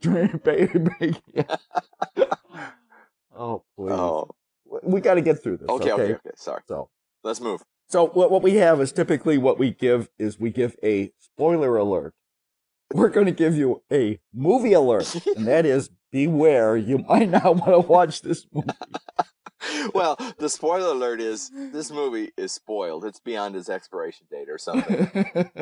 [0.00, 1.22] Train- break- break-
[3.36, 4.28] oh please, Oh.
[4.82, 5.68] we got to get through this.
[5.68, 6.02] Okay, okay.
[6.14, 6.30] Okay.
[6.36, 6.62] Sorry.
[6.66, 6.88] So.
[7.22, 7.62] Let's move.
[7.88, 11.76] So what what we have is typically what we give is we give a spoiler
[11.76, 12.14] alert.
[12.92, 16.76] We're going to give you a movie alert, and that is beware.
[16.76, 18.68] You might not want to watch this movie.
[19.94, 23.04] well, the spoiler alert is this movie is spoiled.
[23.04, 25.10] It's beyond its expiration date or something.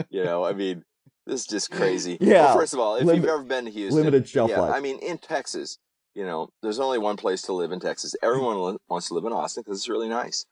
[0.10, 0.84] you know, I mean,
[1.26, 2.16] this is just crazy.
[2.20, 2.46] Yeah.
[2.46, 4.74] Well, first of all, if Limit- you've ever been to Houston, limited shelf yeah, life.
[4.74, 5.78] I mean, in Texas,
[6.14, 8.14] you know, there's only one place to live in Texas.
[8.22, 10.46] Everyone wants to live in Austin because it's really nice,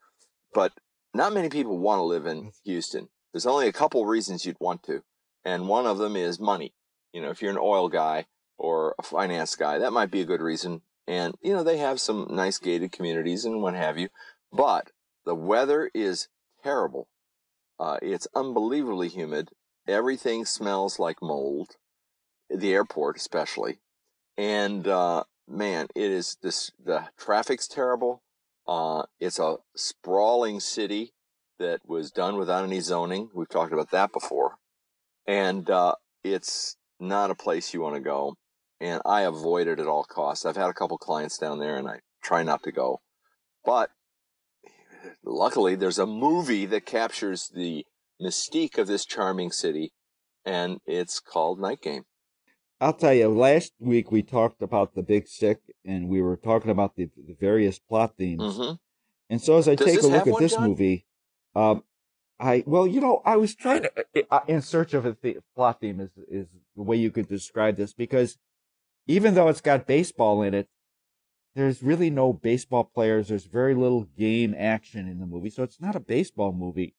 [0.54, 0.72] but
[1.18, 3.08] not many people want to live in Houston.
[3.32, 5.02] There's only a couple reasons you'd want to,
[5.44, 6.74] and one of them is money.
[7.12, 8.26] You know, if you're an oil guy
[8.56, 10.82] or a finance guy, that might be a good reason.
[11.08, 14.10] And you know, they have some nice gated communities and what have you,
[14.52, 14.92] but
[15.26, 16.28] the weather is
[16.62, 17.08] terrible.
[17.80, 19.50] Uh, it's unbelievably humid.
[19.88, 21.76] Everything smells like mold.
[22.48, 23.78] The airport, especially,
[24.36, 26.70] and uh, man, it is this.
[26.82, 28.22] The traffic's terrible.
[28.68, 31.14] Uh, it's a sprawling city
[31.58, 33.30] that was done without any zoning.
[33.34, 34.56] We've talked about that before,
[35.26, 38.36] and uh, it's not a place you want to go.
[38.78, 40.44] And I avoid it at all costs.
[40.44, 43.00] I've had a couple clients down there, and I try not to go.
[43.64, 43.90] But
[45.24, 47.86] luckily, there's a movie that captures the
[48.22, 49.92] mystique of this charming city,
[50.44, 52.04] and it's called Night Game.
[52.80, 56.70] I'll tell you, last week we talked about the big sick and we were talking
[56.70, 58.56] about the, the various plot themes.
[58.56, 58.72] hmm
[59.30, 61.06] And so as I Does take a look at this movie,
[61.54, 61.82] um,
[62.38, 65.80] I well, you know, I was trying to uh, in search of a the, plot
[65.80, 66.46] theme is is
[66.76, 68.38] the way you could describe this because
[69.06, 70.68] even though it's got baseball in it,
[71.54, 73.28] there's really no baseball players.
[73.28, 76.94] There's very little game action in the movie, so it's not a baseball movie.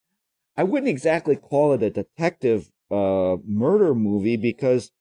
[0.57, 4.91] I wouldn't exactly call it a detective uh, murder movie because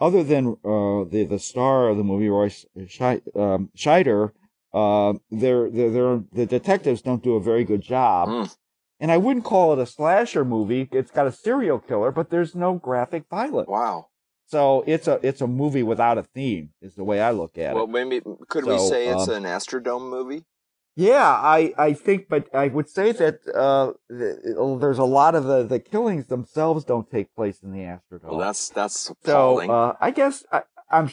[0.00, 4.32] other than uh, the the star of the movie, Roy um, Scheider,
[4.74, 8.28] uh, they're, they're, they're, the detectives don't do a very good job.
[8.28, 8.56] Mm.
[9.00, 10.88] And I wouldn't call it a slasher movie.
[10.92, 13.68] It's got a serial killer, but there's no graphic violence.
[13.68, 14.08] Wow.
[14.48, 17.74] So it's a it's a movie without a theme, is the way I look at
[17.74, 17.90] Well, it.
[17.90, 20.44] Well, maybe could we So, say it's um, an Astrodome movie?
[20.98, 25.44] Yeah, I, I think, but I would say that uh, th- there's a lot of
[25.44, 28.30] the, the killings themselves don't take place in the Astrodome.
[28.30, 31.10] Well, that's that's So uh, I guess I, I'm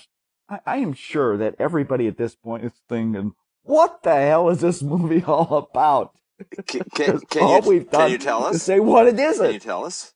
[0.47, 4.61] I, I am sure that everybody at this point is thinking, "What the hell is
[4.61, 6.13] this movie all about?"
[6.65, 8.63] can, can, can all you, we've done can you tell us?
[8.63, 10.13] say what it Can you tell us?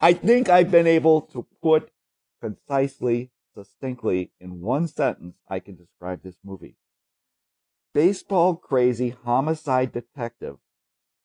[0.00, 1.90] I think I've been able to put
[2.42, 6.76] concisely, succinctly, in one sentence, I can describe this movie.
[7.94, 10.56] Baseball crazy homicide detective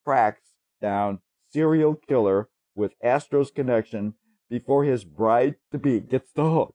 [0.04, 0.50] tracks
[0.80, 4.14] down serial killer with Astros connection
[4.50, 6.74] before his bride to be gets the hook.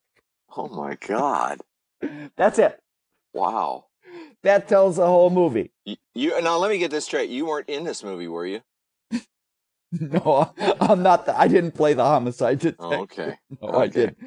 [0.58, 1.60] Oh my God!
[2.38, 2.80] That's it.
[3.34, 3.86] Wow.
[4.44, 5.72] That tells the whole movie.
[5.86, 7.30] You, you now let me get this straight.
[7.30, 8.62] You weren't in this movie, were you?
[10.00, 10.52] No,
[10.82, 11.28] I'm not.
[11.28, 12.84] The, I didn't play the homicide detective.
[12.84, 13.38] Oh, okay.
[13.62, 14.18] No, I didn't.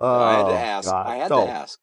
[0.00, 0.90] I had Oh, to ask.
[0.90, 1.06] God.
[1.06, 1.78] I had so, to ask.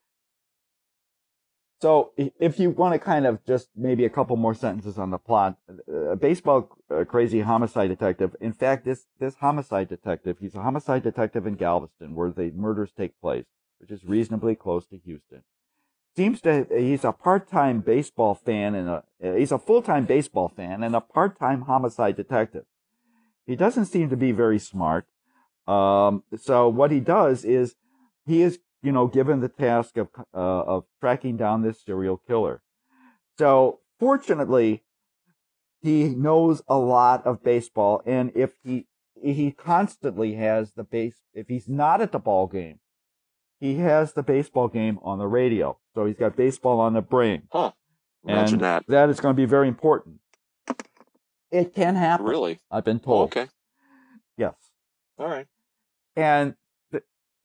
[1.82, 5.18] So, if you want to kind of just maybe a couple more sentences on the
[5.18, 8.36] plot, uh, baseball uh, crazy homicide detective.
[8.42, 12.92] In fact, this this homicide detective, he's a homicide detective in Galveston, where the murders
[12.92, 13.46] take place,
[13.80, 15.44] which is reasonably close to Houston.
[16.18, 19.04] Seems to he's a part-time baseball fan and a
[19.38, 22.66] he's a full-time baseball fan and a part-time homicide detective.
[23.48, 25.08] He doesn't seem to be very smart.
[25.66, 27.76] Um, so what he does is
[28.26, 32.62] he is, you know, given the task of uh, of tracking down this serial killer.
[33.38, 34.84] So fortunately,
[35.82, 38.88] he knows a lot of baseball, and if he
[39.22, 42.80] he constantly has the base, if he's not at the ball game,
[43.60, 45.78] he has the baseball game on the radio.
[45.94, 47.44] So he's got baseball on the brain.
[47.52, 47.72] Huh.
[48.26, 48.84] Imagine and that.
[48.88, 50.20] That is going to be very important.
[51.52, 52.26] It can happen.
[52.26, 52.60] Really?
[52.70, 53.24] I've been Oh, told.
[53.36, 53.48] okay.
[54.38, 54.54] Yes.
[55.18, 55.48] All right.
[56.16, 56.56] And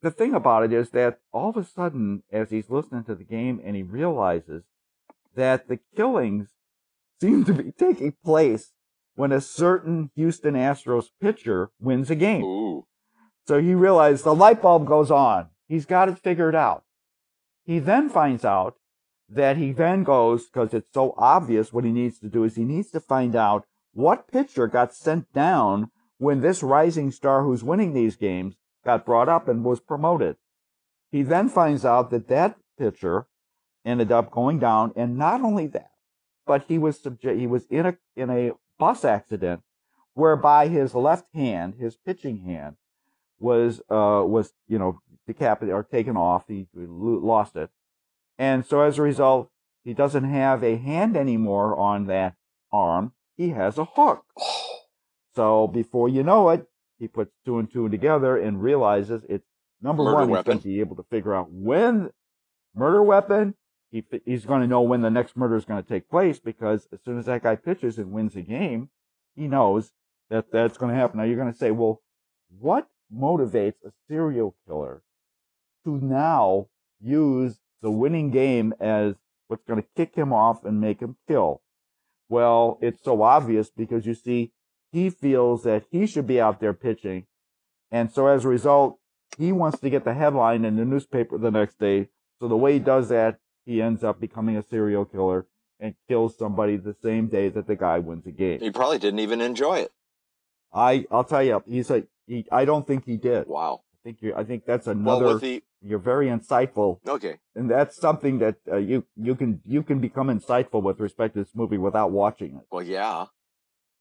[0.04, 3.24] the, thing about it is that all of a sudden, as he's listening to the
[3.24, 4.64] game and he realizes
[5.34, 6.50] that the killings
[7.20, 8.72] seem to be taking place
[9.14, 12.44] when a certain Houston Astros pitcher wins a game.
[12.44, 12.86] Ooh.
[13.46, 15.48] So he realized the light bulb goes on.
[15.68, 16.84] He's got it figured out.
[17.64, 18.76] He then finds out
[19.28, 22.64] that he then goes, because it's so obvious what he needs to do is he
[22.64, 27.94] needs to find out what pitcher got sent down when this rising star who's winning
[27.94, 30.36] these games got brought up and was promoted.
[31.10, 33.26] He then finds out that that pitcher
[33.84, 35.90] ended up going down, and not only that,
[36.46, 39.62] but he was subject, he was in a in a bus accident
[40.14, 42.76] whereby his left hand, his pitching hand,
[43.38, 46.44] was uh was you know decapitated or taken off.
[46.48, 47.70] He lo- lost it,
[48.38, 49.50] and so as a result,
[49.84, 52.34] he doesn't have a hand anymore on that
[52.72, 53.12] arm.
[53.36, 54.24] He has a hook.
[55.36, 56.68] So before you know it,
[56.98, 59.46] he puts two and two together and realizes it's
[59.82, 60.28] number Murder one.
[60.28, 62.10] He's going to be able to figure out when
[62.74, 63.54] murder weapon.
[63.90, 66.88] he he's going to know when the next murder is going to take place because
[66.92, 68.90] as soon as that guy pitches and wins a game,
[69.36, 69.92] he knows
[70.30, 71.18] that that's going to happen.
[71.18, 72.02] Now you're going to say, well,
[72.58, 75.02] what motivates a serial killer
[75.84, 76.68] to now
[77.00, 79.14] use the winning game as
[79.48, 81.60] what's going to kick him off and make him kill?
[82.28, 84.52] Well, it's so obvious because you see,
[84.94, 87.26] he feels that he should be out there pitching.
[87.90, 88.98] And so as a result,
[89.36, 92.08] he wants to get the headline in the newspaper the next day.
[92.40, 95.46] So the way he does that, he ends up becoming a serial killer
[95.80, 98.60] and kills somebody the same day that the guy wins a game.
[98.60, 99.90] He probably didn't even enjoy it.
[100.72, 103.46] I, I'll tell you, he's a, he, I don't think he did.
[103.48, 103.82] Wow.
[103.94, 106.98] I think you, I think that's Well, another, with the you're very insightful.
[107.06, 111.34] okay, And that's something that uh, you, you can, you can become insightful with respect
[111.34, 112.66] to this movie without watching it.
[112.70, 113.26] well, yeah.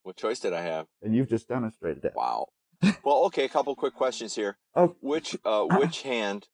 [0.03, 0.87] What choice did I have?
[1.01, 2.15] And you've just demonstrated that.
[2.15, 2.47] Wow.
[3.03, 3.45] well, okay.
[3.45, 4.57] A couple quick questions here.
[4.75, 4.95] Oh.
[5.01, 6.47] Which uh, which hand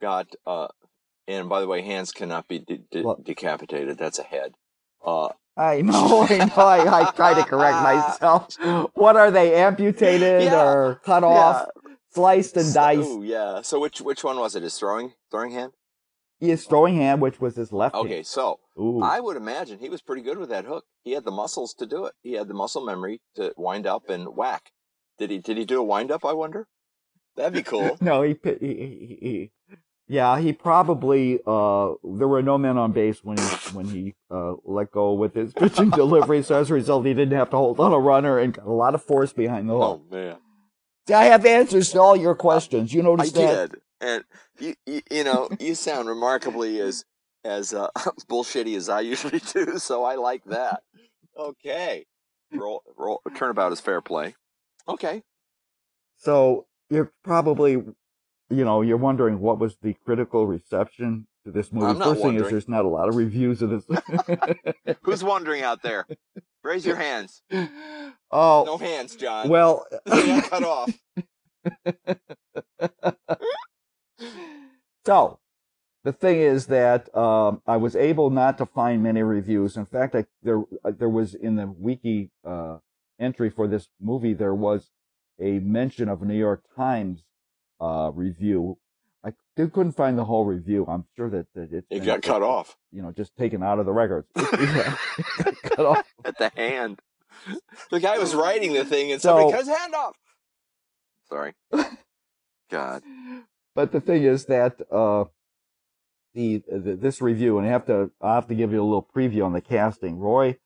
[0.00, 0.28] got?
[0.46, 0.68] uh
[1.26, 3.98] And by the way, hands cannot be de- de- decapitated.
[3.98, 4.52] That's a head.
[5.04, 6.54] Uh, I know, I know.
[6.56, 8.54] I, I try to correct myself.
[8.94, 11.68] What are they amputated Yeah, or cut off,
[12.12, 13.08] sliced and diced?
[13.10, 13.62] Oh yeah.
[13.62, 14.62] So which which one was it?
[14.62, 15.72] His throwing throwing hand?
[16.38, 18.14] His throwing hand, which was his left Okay.
[18.16, 18.26] hand.
[18.26, 19.02] So Ooh.
[19.02, 20.84] I would imagine he was pretty good with that hook.
[21.04, 22.14] He had the muscles to do it.
[22.22, 24.70] He had the muscle memory to wind up and whack.
[25.18, 25.38] Did he?
[25.38, 26.24] Did he do a wind up?
[26.24, 26.66] I wonder.
[27.36, 27.96] That'd be cool.
[28.00, 29.50] no, he, he, he, he,
[30.08, 34.54] yeah, he probably, uh, there were no men on base when he, when he, uh,
[34.64, 36.42] let go with his pitching delivery.
[36.42, 38.72] So as a result, he didn't have to hold on a runner and got a
[38.72, 40.02] lot of force behind the hook.
[40.02, 40.36] Oh man.
[41.06, 42.92] See, I have answers to all your questions.
[42.92, 43.70] You I notice that?
[43.70, 44.24] did, and
[44.58, 47.04] you, you, you know, you sound remarkably as
[47.44, 47.88] as uh,
[48.28, 49.78] bullshitty as I usually do.
[49.78, 50.82] So I like that.
[51.36, 52.06] Okay,
[52.52, 53.22] roll, roll.
[53.34, 54.34] Turnabout is fair play.
[54.88, 55.22] Okay.
[56.18, 61.86] So you're probably, you know, you're wondering what was the critical reception to this movie.
[61.86, 63.84] I'm not First thing is there's not a lot of reviews of this.
[65.02, 66.06] Who's wondering out there?
[66.62, 67.42] Raise your hands.
[68.30, 69.48] oh, No hands, John.
[69.48, 70.90] well, cut off.
[75.06, 75.38] so
[76.04, 79.76] the thing is that um, I was able not to find many reviews.
[79.76, 82.78] In fact, I, there uh, there was in the wiki uh,
[83.18, 84.90] entry for this movie there was
[85.40, 87.22] a mention of a New York Times
[87.80, 88.78] uh, review.
[89.22, 90.86] I couldn't find the whole review.
[90.88, 93.78] I'm sure that, that it's It been, got cut off You know, just taken out
[93.78, 94.26] of the records.
[94.36, 94.96] Yeah,
[95.64, 96.06] cut off.
[96.24, 97.00] at the hand.
[97.90, 100.16] The guy was writing the thing, and somebody So- cut his hand off.
[101.28, 101.52] Sorry.
[102.70, 103.02] God.
[103.74, 105.24] But the thing is that uh,
[106.34, 109.08] the, the this review, and I have to I have to give you a little
[109.14, 110.18] preview on the casting.
[110.18, 110.56] Roy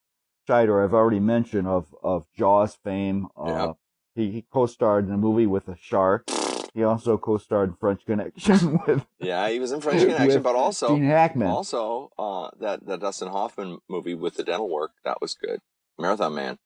[0.49, 3.29] Scheider, I've already mentioned of of Jaws fame.
[3.37, 3.73] Uh, Yeah.
[4.17, 6.31] He, he co-starred in a movie with a shark.
[6.73, 10.89] He also co-starred in French Connection with Yeah, he was in French Connection, but also
[10.89, 11.49] Gene Hackman.
[11.49, 15.61] Also, uh, that that Dustin Hoffman movie with the dental work that was good.
[15.99, 16.59] Marathon Man.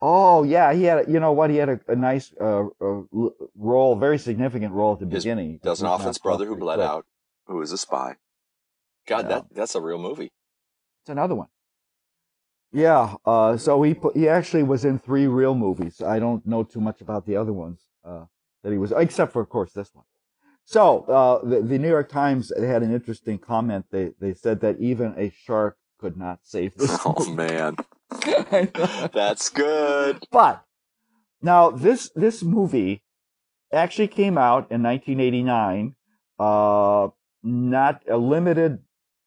[0.00, 1.48] Oh yeah, he had you know what?
[1.50, 2.64] He had a, a nice uh,
[3.56, 5.60] role, very significant role at the His beginning.
[5.62, 7.06] Dustin Hoffman's brother who bled out,
[7.46, 8.16] who was a spy.
[9.06, 9.28] God, Yeah.
[9.28, 10.32] that that's a real movie.
[11.02, 11.48] It's another one.
[12.72, 16.00] Yeah, uh, so he put, he actually was in three real movies.
[16.02, 18.24] I don't know too much about the other ones uh,
[18.62, 20.04] that he was, except for of course this one.
[20.64, 23.86] So uh, the, the New York Times had an interesting comment.
[23.90, 26.98] They they said that even a shark could not save this.
[27.04, 27.34] Oh movie.
[27.34, 27.76] man,
[29.12, 30.24] that's good.
[30.32, 30.64] But
[31.42, 33.02] now this this movie
[33.72, 35.94] actually came out in 1989,
[36.38, 37.08] uh,
[37.44, 38.80] not a limited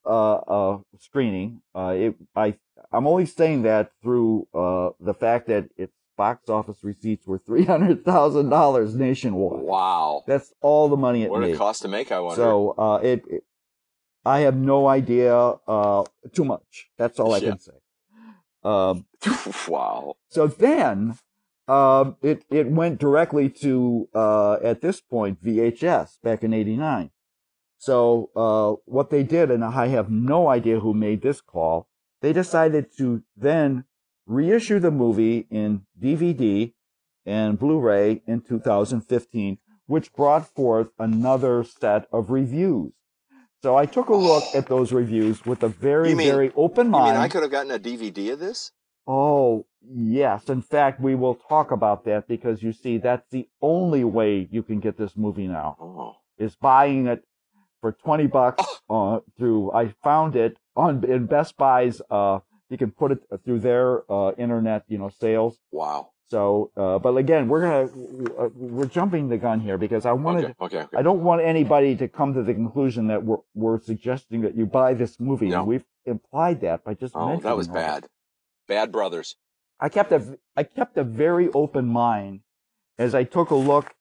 [0.05, 1.61] uh, uh, screening.
[1.75, 2.57] Uh, it, I
[2.91, 7.63] I'm only saying that through uh, the fact that its box office receipts were three
[7.65, 9.61] hundred thousand dollars nationwide.
[9.61, 11.53] Wow, That's all the money it what made.
[11.53, 12.11] it cost to make?
[12.11, 12.41] I wonder.
[12.41, 13.43] So uh, it, it,
[14.25, 15.35] I have no idea.
[15.35, 16.03] Uh,
[16.33, 16.89] too much.
[16.97, 17.49] That's all I Yeah.
[17.51, 17.73] can say.
[18.63, 19.05] Um,
[19.67, 20.15] wow.
[20.29, 21.17] so then,
[21.67, 27.11] um, it it went directly to uh, at this point VHS back in '89.
[27.77, 31.87] So uh, what they did, and I have no idea who made this call.
[32.21, 33.85] They decided to then
[34.25, 36.73] reissue the movie in DVD
[37.25, 42.93] and Blu-ray in 2015, which brought forth another set of reviews.
[43.61, 46.91] So I took a look at those reviews with a very, mean- very open You
[46.91, 47.13] mind.
[47.15, 48.71] mean I could have gotten a DVD of this?
[49.05, 50.49] Oh, yes.
[50.49, 54.63] In fact, we will talk about that because you see, that's the only way you
[54.63, 57.23] can get this movie now Oh, is buying it
[57.81, 62.91] for 20 bucks uh, through, I found it on, in Best Buy's, uh, you can
[62.91, 65.59] put it through their, uh, internet, you know, sales.
[65.71, 66.09] wow.
[66.29, 67.85] So, uh, but again, we're gonna
[68.37, 70.97] uh, we're jumping the gun here because I wanted Okay, okay, okay.
[70.97, 74.65] I don't want anybody to come to the conclusion that we're we're suggesting that you
[74.65, 75.47] buy this movie.
[75.47, 75.59] No.
[75.59, 77.39] And we've implied that by just mentioning.
[77.39, 78.07] Oh, that was bad.
[78.67, 79.37] Bad brothers.
[79.79, 82.41] I kept a I kept a very open mind
[82.97, 83.93] as I took a look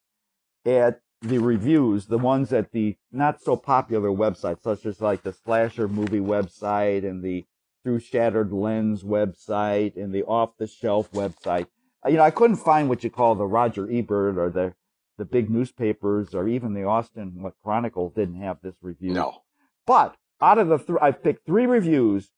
[0.65, 5.33] at the reviews, the ones at the not so popular websites, such as like the
[5.33, 7.45] slasher movie website and the
[7.83, 11.67] Through Shattered Lens website and the Off the Shelf website.
[12.05, 14.73] Uh, You know, I couldn't find what you call the Roger Ebert or the
[15.17, 19.13] the big newspapers or even the Austin what, Chronicle didn't have this review.
[19.13, 19.41] No.
[19.87, 22.29] But out of the three, I picked three reviews,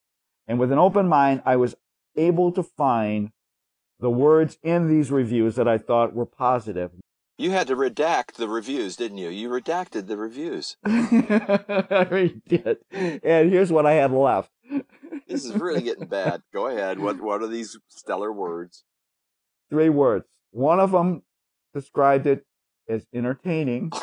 [0.48, 1.76] and with an open mind, I was
[2.16, 3.32] able to find
[4.00, 6.92] the words in these reviews that I thought were positive.
[7.40, 9.30] You had to redact the reviews, didn't you?
[9.30, 10.76] You redacted the reviews.
[10.86, 12.80] I really did.
[12.92, 14.52] And here's what I had left.
[15.26, 16.42] This is really getting bad.
[16.54, 17.00] Go ahead.
[17.00, 18.84] What what are these stellar words?
[19.70, 20.26] Three words.
[20.52, 21.22] One of them
[21.74, 22.46] described it
[22.90, 23.94] as entertaining.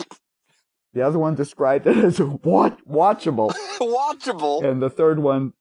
[0.94, 3.52] The other one described it as watch- watchable.
[3.78, 4.64] Watchable.
[4.64, 5.52] And the third one,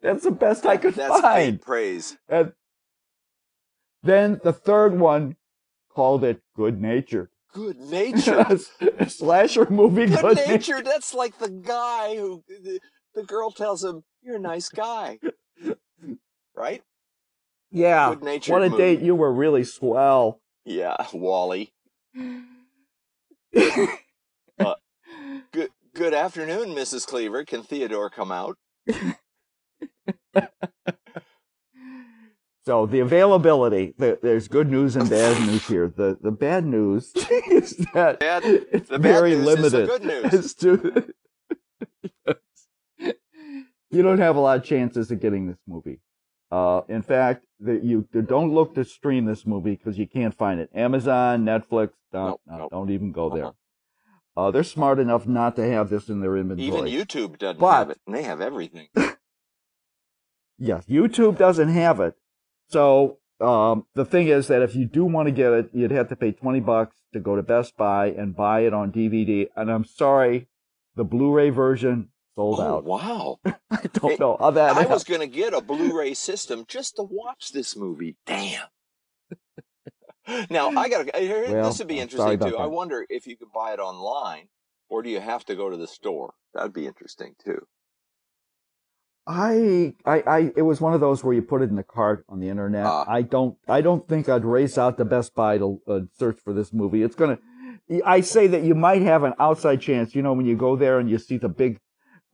[0.00, 1.34] that's the best I could That's find.
[1.36, 2.16] faint praise.
[2.28, 2.52] And
[4.04, 5.36] then the third one
[5.90, 7.30] called it good nature.
[7.52, 8.44] Good nature.
[9.08, 10.82] Slasher movie Good good nature.
[10.82, 12.80] That's like the guy who the,
[13.14, 15.18] the girl tells him, "You're a nice guy."
[16.56, 16.82] Right?
[17.70, 18.10] Yeah.
[18.10, 18.52] Good nature.
[18.52, 18.82] What a movie.
[18.82, 19.00] date.
[19.00, 20.40] You were really swell.
[20.64, 21.72] Yeah, Wally.
[25.52, 27.06] Good good afternoon, Mrs.
[27.06, 27.44] Cleaver.
[27.44, 28.56] Can Theodore come out?
[32.66, 35.92] So the availability, the, there's good news and bad news here.
[35.94, 37.12] The the bad news
[37.50, 39.86] is that Bad- it's the bad very the limited.
[39.88, 40.56] good news.
[43.90, 46.00] you don't have a lot of chances of getting this movie.
[46.50, 50.60] Uh, in fact, the, you don't look to stream this movie because you can't find
[50.60, 50.70] it.
[50.74, 52.70] Amazon, Netflix, don't Nope, no, nope.
[52.70, 53.46] don't even go there.
[53.46, 54.46] Uh-huh.
[54.48, 56.66] Uh, they're smart enough not to have this in their inventory.
[56.68, 58.88] Even YouTube doesn't But- have it, and they have everything.
[60.58, 62.14] Yes, YouTube doesn't have it.
[62.68, 66.08] So um, the thing is that if you do want to get it, you'd have
[66.08, 69.48] to pay twenty bucks to go to Best Buy and buy it on DVD.
[69.56, 70.48] And I'm sorry,
[70.96, 72.84] the Blu-ray version sold Oh out.
[72.84, 73.38] wow!
[73.70, 74.76] I don't know how that.
[74.76, 78.16] I was gonna get a Blu-ray system just to watch this movie.
[78.26, 78.66] Damn.
[80.50, 81.10] now I gotta.
[81.52, 82.56] Well, this would be interesting too.
[82.56, 84.48] I wonder if you could buy it online,
[84.88, 86.34] or do you have to go to the store?
[86.54, 87.66] That'd be interesting too.
[89.26, 92.24] I, I, I, it was one of those where you put it in the cart
[92.28, 92.84] on the internet.
[92.84, 93.04] Ah.
[93.08, 96.52] I don't, I don't think I'd race out to Best Buy to uh, search for
[96.52, 97.02] this movie.
[97.02, 97.38] It's gonna,
[98.04, 100.14] I say that you might have an outside chance.
[100.14, 101.80] You know, when you go there and you see the big,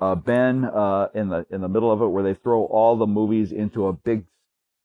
[0.01, 3.07] uh, bin, uh, in the, in the middle of it where they throw all the
[3.07, 4.25] movies into a big,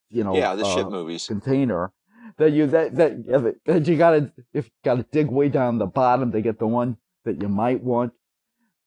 [0.10, 1.26] you know, yeah, the uh, ship movies.
[1.26, 1.91] container.
[2.38, 6.32] That you, that, that, that you gotta, if you gotta dig way down the bottom
[6.34, 8.14] to get the one that you might want.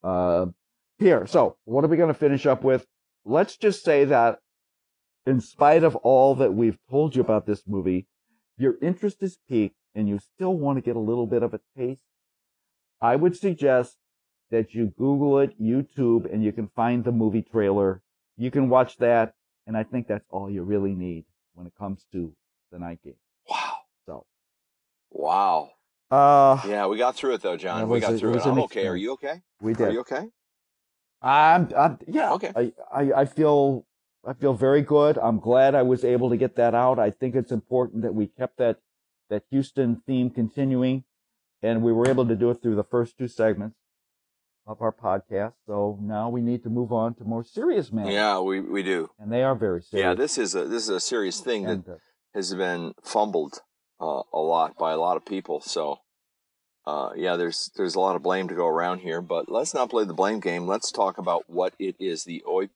[0.05, 0.47] Uh,
[0.99, 1.27] here.
[1.27, 2.87] So what are we going to finish up with?
[3.29, 4.39] Let's just say that
[5.27, 8.07] in spite of all that we've told you about this movie,
[8.57, 11.61] your interest is piqued and you still want to get a little bit of a
[11.77, 12.05] taste.
[13.03, 13.99] I would suggest
[14.51, 18.03] that you Google it, YouTube, and you can find the movie trailer.
[18.39, 19.35] You can watch that.
[19.67, 22.33] And I think that's all you really need when it comes to
[22.73, 23.21] the night game.
[23.51, 23.75] Wow!
[24.07, 24.25] So,
[25.11, 25.73] Wow!
[26.11, 27.87] uh, Yeah, we got through it though, John.
[27.91, 28.47] We got a- through it it.
[28.47, 28.87] I'm okay.
[28.87, 29.43] Are you okay?
[29.61, 29.89] we did.
[29.89, 30.31] Are you okay?
[31.23, 32.33] I'm, I'm yeah.
[32.35, 32.53] Okay.
[32.55, 33.87] I, I, I feel,
[34.27, 35.19] I feel very good.
[35.19, 36.99] I'm glad I was able to get that out.
[36.99, 38.79] I think it's important that we kept that,
[39.31, 41.05] that Houston theme continuing
[41.63, 43.77] and we were able to do it through the first two segments
[44.67, 45.55] of our podcast.
[45.67, 48.13] So now we need to move on to more serious matters.
[48.13, 49.11] Yeah, we we do.
[49.19, 50.05] And they are very serious.
[50.05, 51.97] Yeah, this is a this is a serious thing that uh,
[52.35, 53.63] has been fumbled
[54.01, 55.61] uh, a lot by a lot of people.
[55.61, 55.99] So,
[56.89, 59.21] uh, yeah, there's there's a lot of blame to go around here.
[59.21, 60.67] But let's not play the blame game.
[60.67, 62.73] Let's talk about what it is: the OP,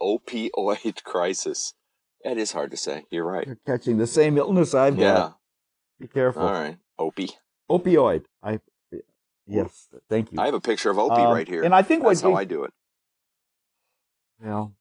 [0.00, 1.74] opioid crisis.
[2.24, 3.04] It is hard to say.
[3.10, 3.44] You're right.
[3.44, 5.14] you're catching the same illness I've Yeah.
[5.14, 5.38] got.
[5.98, 6.42] Be careful.
[6.42, 6.76] All right.
[6.96, 7.30] Opie.
[7.68, 8.26] Opioid.
[8.40, 8.60] I,
[9.48, 9.88] yes.
[10.08, 10.40] Thank you.
[10.40, 11.64] I have a picture of Opie Um, right here.
[11.64, 12.72] And I think That's what how I do it.
[14.40, 14.74] Well,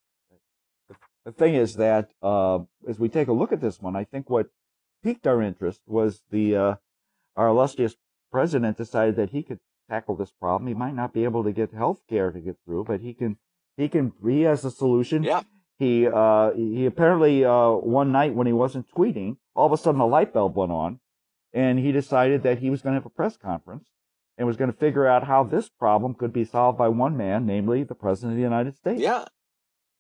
[1.24, 4.30] the thing is that uh, as we take a look at this one, I think
[4.30, 4.50] what
[5.04, 6.76] piqued our interest was the uh,
[7.36, 7.96] our illustrious
[8.36, 9.60] president decided that he could
[9.90, 10.68] tackle this problem.
[10.68, 13.38] He might not be able to get health care to get through, but he can
[13.78, 15.24] he can he has a solution.
[15.24, 15.44] Yeah.
[15.80, 17.70] He uh, he apparently uh,
[18.00, 21.00] one night when he wasn't tweeting, all of a sudden a light bulb went on,
[21.54, 23.88] and he decided that he was going to have a press conference
[24.38, 27.46] and was going to figure out how this problem could be solved by one man,
[27.46, 29.00] namely the president of the United States.
[29.00, 29.24] Yeah.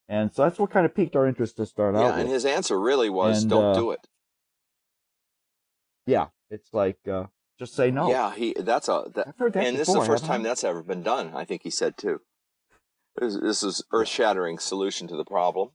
[0.10, 2.34] And so that's what kind of piqued our interest to start Yeah, out and with.
[2.34, 4.08] his answer really was, And, "Don't uh, do it."
[6.06, 7.26] Yeah, it's like uh,
[7.58, 8.10] just say no.
[8.10, 8.53] Yeah, he.
[8.58, 9.06] That's a.
[9.14, 10.43] That, I've heard that and this is the first time I?
[10.43, 11.32] that's ever been done.
[11.34, 12.22] I think he said too.
[13.18, 15.70] This, this is earth-shattering solution to the problem,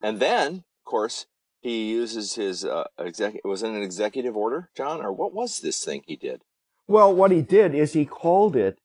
[0.00, 1.26] and then, of course,
[1.60, 3.34] he uses his uh, exec.
[3.44, 6.42] Was it an executive order, John, or what was this thing he did?
[6.88, 8.78] Well, what he did is he called it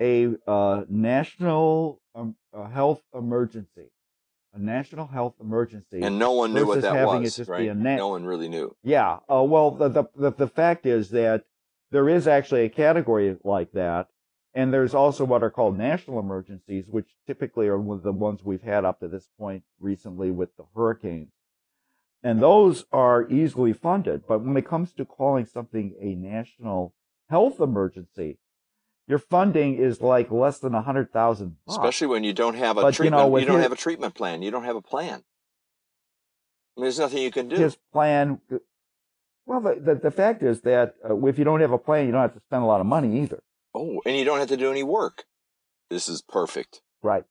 [0.00, 3.90] a uh, national um, uh, health emergency,
[4.54, 6.00] a national health emergency.
[6.02, 8.24] And no one knew what that having it was, just be a na- no one
[8.24, 8.74] really knew.
[8.82, 9.18] Yeah.
[9.28, 11.44] Uh, well, the the the fact is that
[11.90, 14.08] there is actually a category like that,
[14.54, 18.42] and there's also what are called national emergencies, which typically are one of the ones
[18.44, 21.32] we've had up to this point recently with the hurricanes,
[22.22, 24.26] and those are easily funded.
[24.26, 26.94] But when it comes to calling something a national
[27.28, 28.38] health emergency,
[29.08, 31.56] your funding is like less than a hundred thousand.
[31.68, 33.22] Especially when you don't have a But, you treatment.
[33.30, 34.42] know, You, don't his- have a treatment plan.
[34.42, 35.22] You don't have a plan.
[36.76, 37.56] I mean, there's nothing you can do.
[37.56, 38.40] his plan.
[39.46, 42.12] Well, the, the the fact is that uh, if you don't have a plan, you
[42.12, 43.42] don't have to spend a lot of money either.
[43.74, 45.24] oh, and you don't have to do any work.
[45.88, 46.82] This is perfect.
[47.02, 47.24] Right.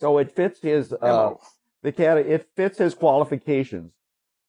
[0.00, 1.34] So it fits his uh,
[1.82, 2.18] the cat.
[2.18, 3.92] It fits his qualifications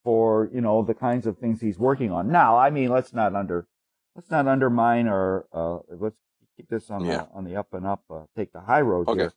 [0.03, 2.31] for you know the kinds of things he's working on.
[2.31, 3.67] Now, I mean, let's not under
[4.15, 6.15] let's not undermine or uh, let's
[6.55, 7.17] keep this on Yeah.
[7.17, 8.03] the on the up and up.
[8.09, 9.19] Uh, take the high road Okay.
[9.21, 9.33] here.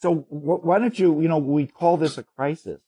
[0.00, 2.80] So wh- why don't you you know we call this a crisis,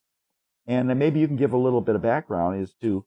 [0.66, 3.04] and then maybe you can give a little bit of background as to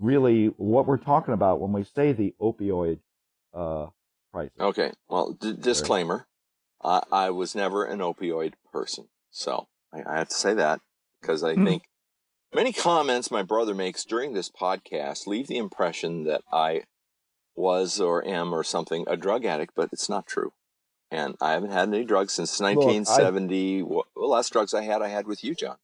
[0.00, 2.98] really what we're talking about when we say the opioid
[3.54, 3.86] uh,
[4.32, 4.52] crisis.
[4.58, 4.92] Okay.
[5.08, 6.26] Well, d- disclaimer:
[6.82, 10.80] I, I was never an opioid person, so I, I have to say that
[11.20, 11.64] because I Hmm.
[11.64, 11.82] think
[12.54, 16.84] many comments my brother makes during this podcast leave the impression that I
[17.54, 20.52] was or am or something a drug addict, but it's not true.
[21.10, 23.82] And I haven't had any drugs since I- 1970.
[23.82, 25.76] Wha- the last drugs I had, I had with you, John.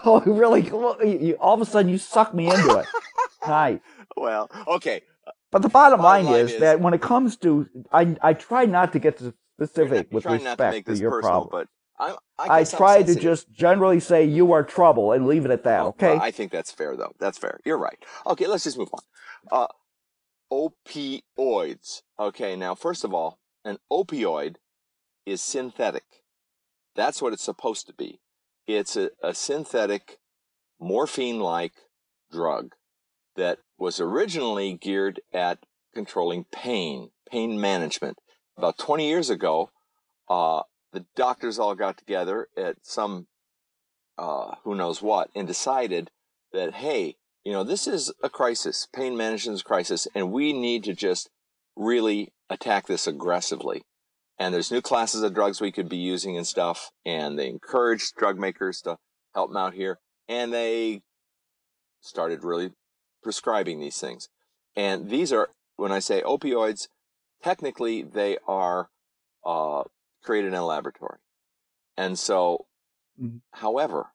[0.04, 0.62] Oh, really?
[0.62, 2.86] You- all of a sudden, you suck me into it.
[3.46, 3.80] nice.
[4.16, 5.02] Well, okay.
[5.50, 8.32] But the bottom, Bottom line, line is, is- that when it comes to, I, I
[8.34, 11.66] try not to get to specific with not to respect to this your personal, problem.
[11.98, 12.16] but I'm,
[12.50, 15.80] I, I, try to just generally say you are trouble and leave it at that.
[15.82, 16.14] Oh, Okay.
[16.14, 17.12] well, I think that's fair, though.
[17.20, 17.60] That's fair.
[17.64, 17.98] You're right.
[18.26, 19.00] Okay, let's just move on.
[19.52, 19.66] Uh,
[20.50, 22.02] opioids.
[22.18, 24.56] Okay, now, first of all, an opioid
[25.26, 26.04] is synthetic.
[26.96, 28.20] That's what it's supposed to be.
[28.76, 30.18] It's a, a synthetic
[30.80, 31.72] morphine like
[32.30, 32.72] drug
[33.36, 35.58] that was originally geared at
[35.94, 38.18] controlling pain, pain management.
[38.56, 39.70] About 20 years ago,
[40.28, 40.62] uh,
[40.92, 43.26] the doctors all got together at some
[44.18, 46.10] uh, who knows what and decided
[46.52, 50.52] that hey you know this is a crisis pain management is a crisis and we
[50.52, 51.30] need to just
[51.76, 53.84] really attack this aggressively
[54.42, 58.16] and there's new classes of drugs we could be using and stuff and they encouraged
[58.16, 58.96] drug makers to
[59.34, 61.02] help them out here and they
[62.00, 62.72] started really
[63.22, 64.28] prescribing these things
[64.76, 66.88] and these are when i say opioids
[67.42, 68.88] technically they are
[69.44, 69.82] uh,
[70.22, 71.18] created in a laboratory
[71.96, 72.66] and so
[73.20, 73.42] Mhm.
[73.52, 74.14] However,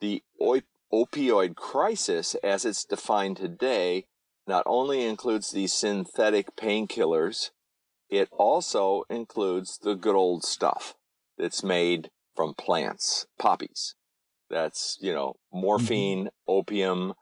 [0.00, 0.62] the oi-
[0.92, 4.06] opioid crisis, as it's defined today,
[4.46, 7.50] not only includes these synthetic painkillers,
[8.12, 10.94] it also includes the good old stuff
[11.38, 13.94] that's made from plants, poppies.
[14.50, 15.60] That's, you know, mm-hmm.
[15.62, 17.14] morphine, opium,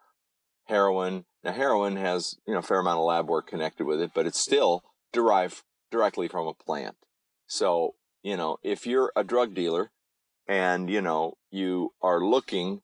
[0.66, 1.26] heroin.
[1.44, 4.26] Now, heroin has, you know, a fair amount of lab work connected with it, but
[4.26, 4.82] it's still
[5.12, 5.62] derived
[5.92, 6.96] directly from a plant.
[7.46, 9.92] So, you know, if you're a drug dealer
[10.48, 12.80] and, you know, you are looking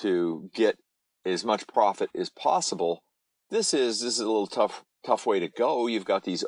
[0.00, 0.76] to get
[1.24, 3.02] as much profit as possible,
[3.48, 5.86] this is, this is a little tough, tough way to go.
[5.86, 6.44] You've got these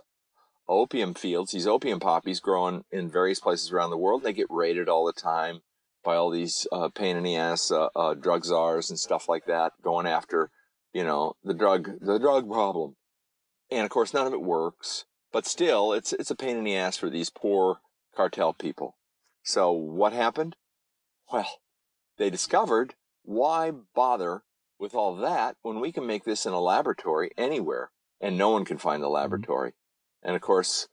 [0.68, 4.22] opium fields, these opium poppies growing in various places around the world.
[4.22, 5.60] They get raided all the time
[6.04, 9.46] by all these uh, pain in the ass uh, uh, drug czars and stuff like
[9.46, 10.50] that, going after
[10.92, 12.96] you know the drug the drug problem.
[13.70, 15.04] And of course, none of it works.
[15.32, 17.80] But still, it's it's a pain in the ass for these poor
[18.14, 18.96] cartel people.
[19.42, 20.56] So what happened?
[21.32, 21.60] Well,
[22.16, 24.42] they discovered why bother
[24.78, 27.90] with all that when we can make this in a laboratory anywhere
[28.20, 29.72] and no one can find the laboratory.
[30.22, 30.88] And of course,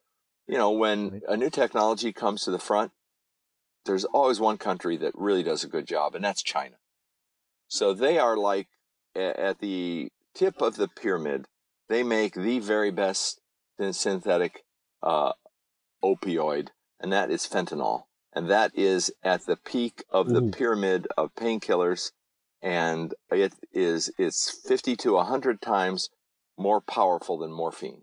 [0.48, 2.92] you know, when a new technology comes to the front,
[3.86, 6.76] there's always one country that really does a good job, and that's China.
[7.68, 8.68] So they are like
[9.16, 11.46] at the tip of the pyramid.
[11.90, 13.42] They make the very best
[13.92, 14.64] synthetic
[15.04, 15.34] uh,
[16.04, 16.70] opioid,
[17.00, 18.04] and that is fentanyl.
[18.34, 22.12] And that is at the peak of the pyramid of painkillers,
[22.62, 26.10] and it is it's 50 to 100 times
[26.58, 28.02] more powerful than morphine,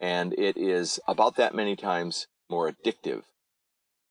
[0.00, 3.22] and it is about that many times more addictive.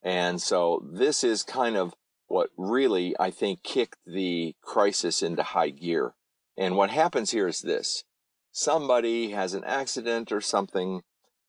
[0.03, 1.93] And so this is kind of
[2.27, 6.13] what really, I think, kicked the crisis into high gear.
[6.57, 8.03] And what happens here is this
[8.51, 11.01] somebody has an accident or something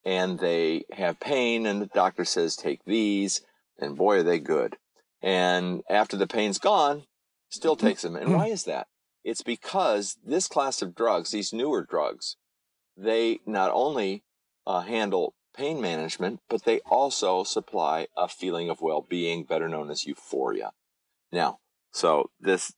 [0.04, 3.40] and they have pain, and the doctor says, take these,
[3.76, 4.76] and boy, are they good.
[5.20, 7.02] And after the pain's gone,
[7.48, 8.14] still takes them.
[8.14, 8.86] And why is that?
[9.24, 12.36] It's because this class of drugs, these newer drugs,
[12.96, 14.22] they not only
[14.66, 20.06] uh, handle pain management, but they also supply a feeling of well-being, better known as
[20.06, 20.72] euphoria.
[21.32, 21.58] Now,
[21.92, 22.74] so this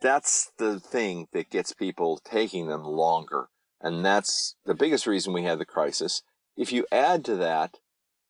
[0.00, 3.48] that's the thing that gets people taking them longer,
[3.80, 6.22] and that's the biggest reason we had the crisis.
[6.56, 7.78] If you add to that,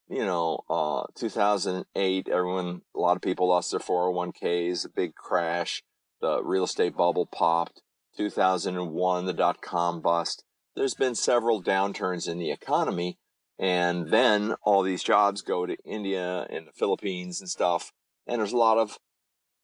[0.09, 5.83] you know, uh, 2008, everyone, a lot of people lost their 401ks, a big crash,
[6.21, 7.83] the real estate bubble popped.
[8.17, 10.45] 2001, the dot com bust.
[10.75, 13.19] There's been several downturns in the economy,
[13.59, 17.93] and then all these jobs go to India and the Philippines and stuff.
[18.27, 18.99] And there's a lot of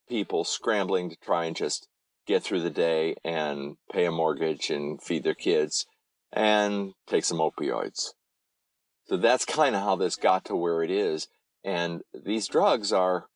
[0.09, 1.89] people scrambling to try and just
[2.27, 5.87] get through the day and pay a mortgage and feed their kids
[6.33, 8.11] and take some opioids.
[9.07, 11.29] So that's kind of how this got to where it is.
[11.65, 13.27] And these drugs are,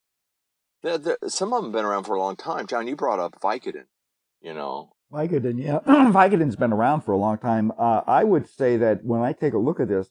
[0.82, 2.66] they're, they're, some of them have been around for a long time.
[2.66, 3.86] John, you brought up Vicodin,
[4.42, 4.92] you know.
[5.12, 5.80] Vicodin, yeah.
[6.10, 7.72] Vicodin's been around for a long time.
[7.78, 10.10] Uh, I would say that when I take a look at this,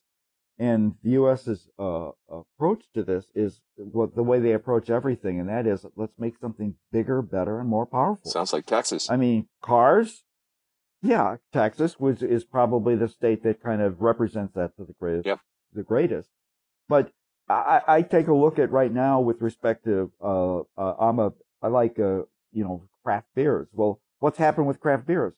[0.60, 5.50] and the U.S.'s uh, approach to this is what the way they approach everything, and
[5.50, 8.30] that is let's make something bigger, better, and more powerful.
[8.30, 9.10] Sounds like Texas.
[9.10, 10.24] I mean, cars.
[11.02, 15.26] Yeah, Texas, which is probably the state that kind of represents that to the greatest.
[15.26, 15.40] Yep.
[15.74, 16.30] The greatest.
[16.88, 17.12] But
[17.50, 21.34] I, I take a look at right now with respect to uh, uh, I'm a
[21.64, 23.68] I like uh, you know craft beers.
[23.74, 25.34] Well, what's happened with craft beers?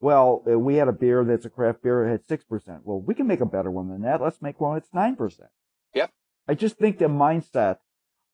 [0.00, 2.82] Well, uh, we had a beer that's a craft beer that had six percent.
[2.84, 4.20] Well, we can make a better one than that.
[4.20, 5.50] Let's make one that's nine percent.
[5.94, 6.12] Yep.
[6.46, 7.78] I just think the mindset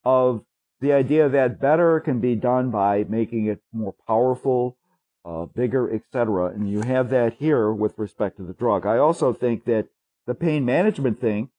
[0.04, 0.44] of
[0.80, 4.76] the idea that better can be done by making it more powerful,
[5.24, 6.46] uh, bigger, etc.
[6.46, 8.84] And you have that here with respect to the drug.
[8.84, 9.86] I also think that
[10.26, 11.50] the pain management thing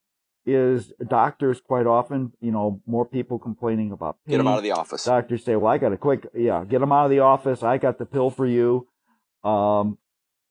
[0.45, 4.33] is doctors quite often, you know, more people complaining about pain.
[4.33, 5.03] Get them out of the office.
[5.05, 7.63] Doctors say, well, I got a quick, yeah, get them out of the office.
[7.63, 8.87] I got the pill for you.
[9.43, 9.97] Um,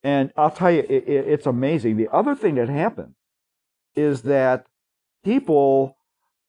[0.03, 1.97] and I'll tell you, it, it, it's amazing.
[1.97, 3.15] The other thing that happens
[3.95, 4.67] is that
[5.25, 5.97] people,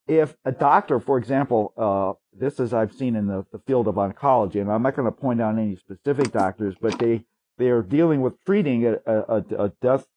[0.07, 3.95] if a doctor, for example, uh, this is I've seen in the, the field of
[3.95, 7.25] oncology, and I'm not going to point out any specific doctors, but they
[7.57, 10.07] they are dealing with treating a, a, a death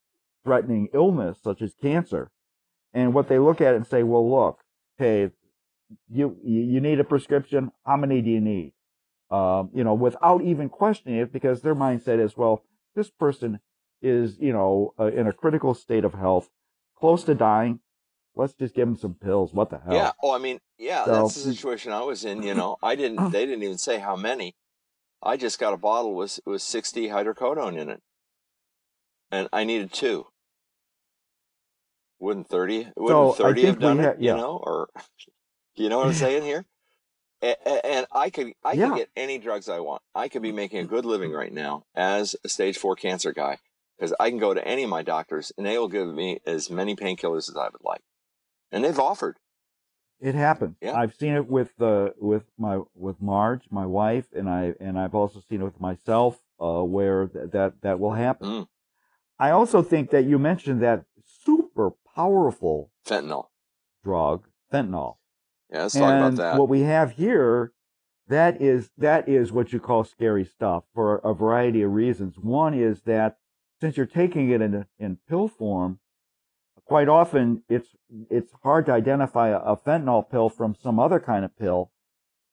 [0.43, 2.31] threatening illness such as cancer,
[2.97, 4.61] and what they look at and say, well, look,
[4.97, 5.30] hey,
[6.11, 7.70] you you need a prescription.
[7.84, 8.72] How many do you need?
[9.30, 12.62] Um, you know, without even questioning it, because their mindset is, well,
[12.94, 13.61] this person
[14.01, 16.49] is, you know, uh, in a critical state of health,
[16.99, 17.80] close to dying.
[18.34, 19.53] Let's just give them some pills.
[19.53, 19.94] What the hell?
[19.94, 20.12] Yeah.
[20.22, 22.42] Oh, I mean, yeah, so, that's the situation I was in.
[22.42, 23.30] You know, I didn't.
[23.30, 24.55] They didn't even say how many.
[25.22, 28.03] I just got a bottle with with sixty hydrocodone in it,
[29.30, 30.26] and I needed two.
[32.19, 32.89] Wouldn't thirty?
[32.97, 34.17] Wouldn't so thirty have done it?
[34.21, 34.33] yeah.
[34.33, 34.89] You know, or
[35.75, 36.64] you know what I'm saying here?
[37.43, 38.89] and I could I yeah.
[38.89, 40.03] could get any drugs I want.
[40.14, 43.59] I could be making a good living right now as a stage four cancer guy
[43.97, 46.71] because I can go to any of my doctors and they will give me as
[46.71, 48.03] many painkillers as I would like,
[48.73, 49.37] and they've offered.
[50.19, 50.77] It happens.
[50.81, 50.95] Yeah.
[50.95, 55.14] I've seen it with uh, with my with Marge, my wife, and I and I've
[55.14, 58.49] also seen it with myself uh, where th- that that will happen.
[58.49, 58.67] Mm.
[59.39, 61.05] I also think that you mentioned that
[61.77, 63.47] super powerful fentanyl
[64.03, 65.16] drug, fentanyl.
[65.70, 66.59] Yeah, let's talk about that.
[66.59, 67.72] What we have here,
[68.29, 72.39] that is that is what you call scary stuff for a variety of reasons.
[72.39, 73.37] One is that
[73.81, 75.99] since you're taking it in in pill form,
[76.85, 77.89] quite often it's
[78.31, 81.91] it's hard to identify a, a fentanyl pill from some other kind of pill,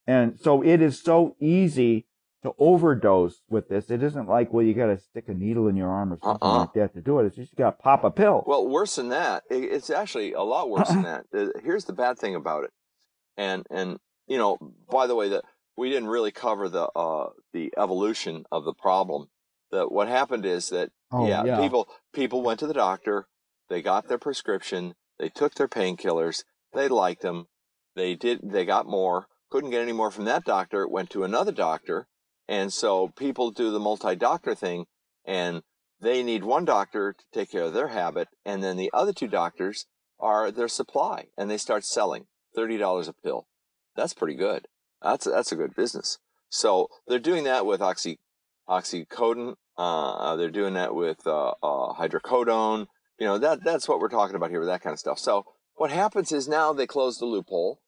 [0.05, 2.07] and so it is so easy
[2.43, 3.89] to overdose with this.
[3.89, 6.47] It isn't like, well, you got to stick a needle in your arm or something
[6.47, 6.59] uh-uh.
[6.59, 7.25] like that to do it.
[7.25, 8.43] It's just you got to pop a pill.
[8.45, 9.43] Well, worse than that.
[9.49, 11.25] It's actually a lot worse than that.
[11.63, 12.71] Here's the bad thing about it
[13.37, 14.57] and and you know
[14.89, 15.43] by the way that
[15.77, 19.27] we didn't really cover the uh the evolution of the problem
[19.71, 23.27] that what happened is that oh, yeah, yeah people people went to the doctor
[23.69, 27.47] they got their prescription they took their painkillers they liked them
[27.95, 31.51] they did they got more couldn't get any more from that doctor went to another
[31.51, 32.07] doctor
[32.47, 34.85] and so people do the multi-doctor thing
[35.25, 35.63] and
[36.01, 39.27] they need one doctor to take care of their habit and then the other two
[39.27, 39.85] doctors
[40.19, 42.25] are their supply and they start selling
[42.55, 43.47] thirty dollars a pill.
[43.95, 44.67] That's pretty good.
[45.01, 46.17] That's that's a good business.
[46.49, 48.19] So they're doing that with oxy
[48.69, 49.55] oxycodone.
[49.77, 52.87] Uh, they're doing that with uh, uh, hydrocodone.
[53.19, 55.19] You know that that's what we're talking about here with that kind of stuff.
[55.19, 57.79] So what happens is now they close the loophole.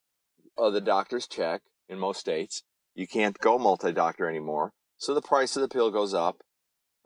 [0.57, 2.63] The doctors check in most states.
[2.95, 4.71] You can't go multi doctor anymore.
[4.97, 6.41] So the price of the pill goes up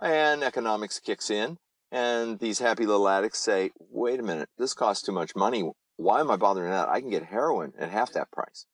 [0.02, 1.58] and economics kicks in.
[1.92, 5.72] And these happy little addicts say, wait a minute, this costs too much money.
[5.98, 6.88] Why am I bothering that?
[6.88, 8.68] I can get heroin at half that price.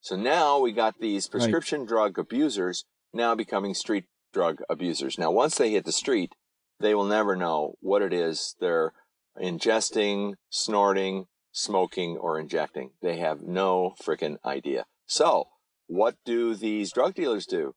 [0.00, 1.88] So now we got these prescription right.
[1.88, 5.18] drug abusers now becoming street drug abusers.
[5.18, 6.34] Now, once they hit the street,
[6.78, 8.92] they will never know what it is they're
[9.40, 12.90] ingesting, snorting, smoking, or injecting.
[13.00, 14.84] They have no freaking idea.
[15.06, 15.48] So,
[15.86, 17.74] what do these drug dealers do?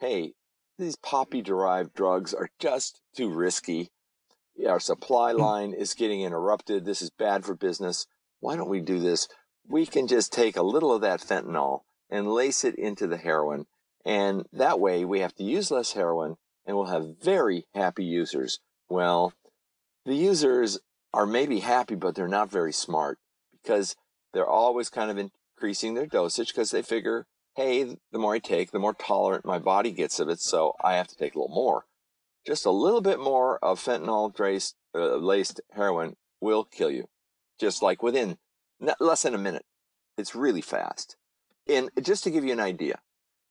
[0.00, 0.34] Hey,
[0.78, 3.90] these poppy derived drugs are just too risky.
[4.66, 5.40] Our supply hmm.
[5.40, 6.84] line is getting interrupted.
[6.84, 8.06] This is bad for business.
[8.40, 9.28] Why don't we do this?
[9.66, 11.80] We can just take a little of that fentanyl
[12.10, 13.66] and lace it into the heroin.
[14.04, 16.36] And that way we have to use less heroin
[16.66, 18.58] and we'll have very happy users.
[18.88, 19.32] Well,
[20.04, 20.78] the users
[21.12, 23.18] are maybe happy, but they're not very smart
[23.52, 23.96] because
[24.32, 27.26] they're always kind of increasing their dosage because they figure,
[27.56, 30.94] hey, the more I take, the more tolerant my body gets of it, so I
[30.94, 31.86] have to take a little more.
[32.46, 37.08] Just a little bit more of fentanyl laced, uh, laced heroin will kill you,
[37.58, 38.38] just like within
[39.00, 39.64] less than a minute.
[40.18, 41.16] It's really fast.
[41.66, 43.00] And just to give you an idea,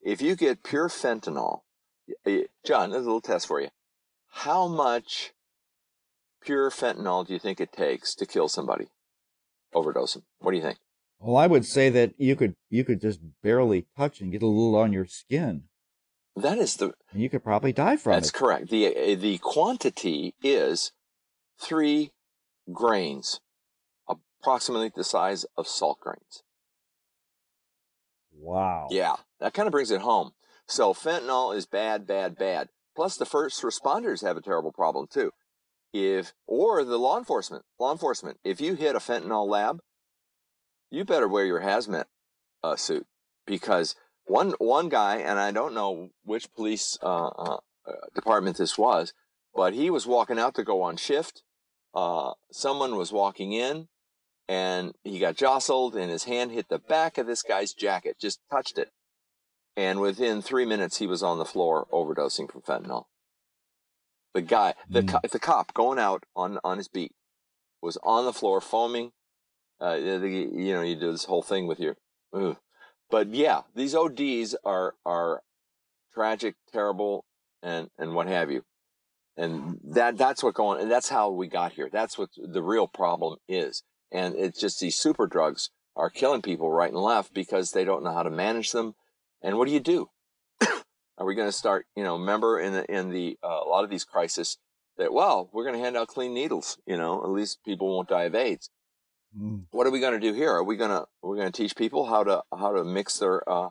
[0.02, 1.62] if you get pure fentanyl,
[2.66, 3.70] John, there's a little test for you.
[4.30, 5.32] How much
[6.42, 8.88] pure fentanyl do you think it takes to kill somebody?
[9.74, 10.24] Overdose them.
[10.40, 10.78] What do you think?
[11.24, 14.48] Well, I would say that you could you could just barely touch and get a
[14.48, 15.64] little on your skin.
[16.36, 16.94] That is the.
[17.14, 18.32] You could probably die from that's it.
[18.34, 18.70] That's correct.
[18.70, 20.92] the eh, The quantity is
[21.62, 22.12] three
[22.72, 23.40] grains,
[24.10, 26.44] approximately the size of salt grains.
[28.34, 28.90] Wow.
[28.92, 30.32] Yeah, that kind of brings it home.
[30.68, 32.68] So fentanyl is bad, bad, bad.
[32.98, 35.32] Plus, the first responders have a terrible problem too.
[35.94, 39.80] If or the law enforcement, law enforcement, if you hit a fentanyl lab,
[40.94, 42.06] you better wear your hazmat
[42.64, 43.08] uh, suit
[43.46, 47.58] because one one guy, and I don't know which police uh, uh,
[48.14, 49.14] department this was,
[49.56, 51.42] but he was walking out to go on shift.
[51.94, 53.88] Uh, someone was walking in,
[54.48, 58.40] and he got jostled, and his hand hit the back of this guy's jacket, just
[58.52, 58.92] touched it,
[59.76, 63.06] and within three minutes he was on the floor overdosing from fentanyl.
[64.34, 65.10] The guy, the mm.
[65.10, 67.14] co- the cop going out on on his beat,
[67.82, 69.12] was on the floor foaming.
[69.82, 71.98] Uh, you know, you do this whole thing with your,
[72.34, 72.58] ugh.
[73.10, 75.42] but yeah, these ODs are are
[76.14, 77.26] tragic, terrible,
[77.62, 78.64] and and what have you,
[79.36, 81.90] and that that's what going, and that's how we got here.
[81.92, 86.72] That's what the real problem is, and it's just these super drugs are killing people
[86.72, 88.96] right and left because they don't know how to manage them
[89.44, 90.10] and what do you do?
[91.18, 93.84] Are we going to start, you know, remember in the, in the, uh, a lot
[93.84, 94.58] of these crises
[94.98, 98.08] that, well, we're going to hand out clean needles, you know, at least people won't
[98.08, 98.70] die of AIDS.
[99.38, 99.66] Mm.
[99.72, 100.52] What are we going to do here?
[100.52, 103.48] Are we going to, we're going to teach people how to, how to mix their,
[103.50, 103.70] uh,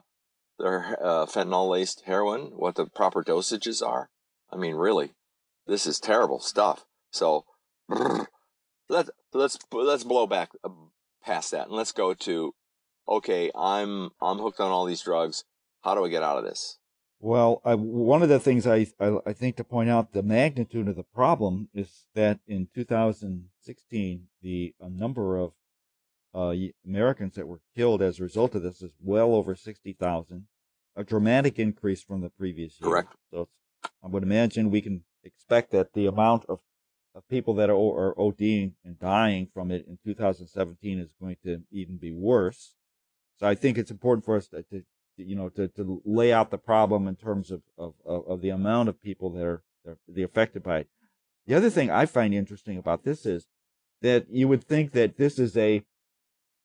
[0.59, 4.09] their, uh, fentanyl laced heroin, what the proper dosages are?
[4.51, 5.13] I mean, really,
[5.65, 6.85] this is terrible stuff.
[7.11, 7.45] So
[8.89, 10.69] let, let's, let's blow back uh,
[11.23, 12.53] past that and let's go to,
[13.07, 15.45] okay, I'm, I'm hooked on all these drugs.
[15.81, 16.77] How do I get out of this?
[17.19, 20.89] Well, I, one of the things I, I, I think to point out the magnitude
[20.89, 22.67] of the problem is that in
[23.65, 25.53] 2016 the number of
[26.35, 26.53] uh,
[26.85, 30.47] Americans that were killed as a result of this is well over 60,000,
[30.95, 32.89] a dramatic increase from the previous year.
[32.89, 33.15] Correct.
[33.31, 33.49] So
[34.03, 36.59] I would imagine we can expect that the amount of,
[37.13, 41.61] of people that are, are ODing and dying from it in 2017 is going to
[41.71, 42.73] even be worse.
[43.39, 44.83] So I think it's important for us to, to
[45.17, 48.89] you know, to, to lay out the problem in terms of, of, of the amount
[48.89, 50.87] of people that are, that are affected by it.
[51.45, 53.47] The other thing I find interesting about this is
[54.03, 55.81] that you would think that this is a,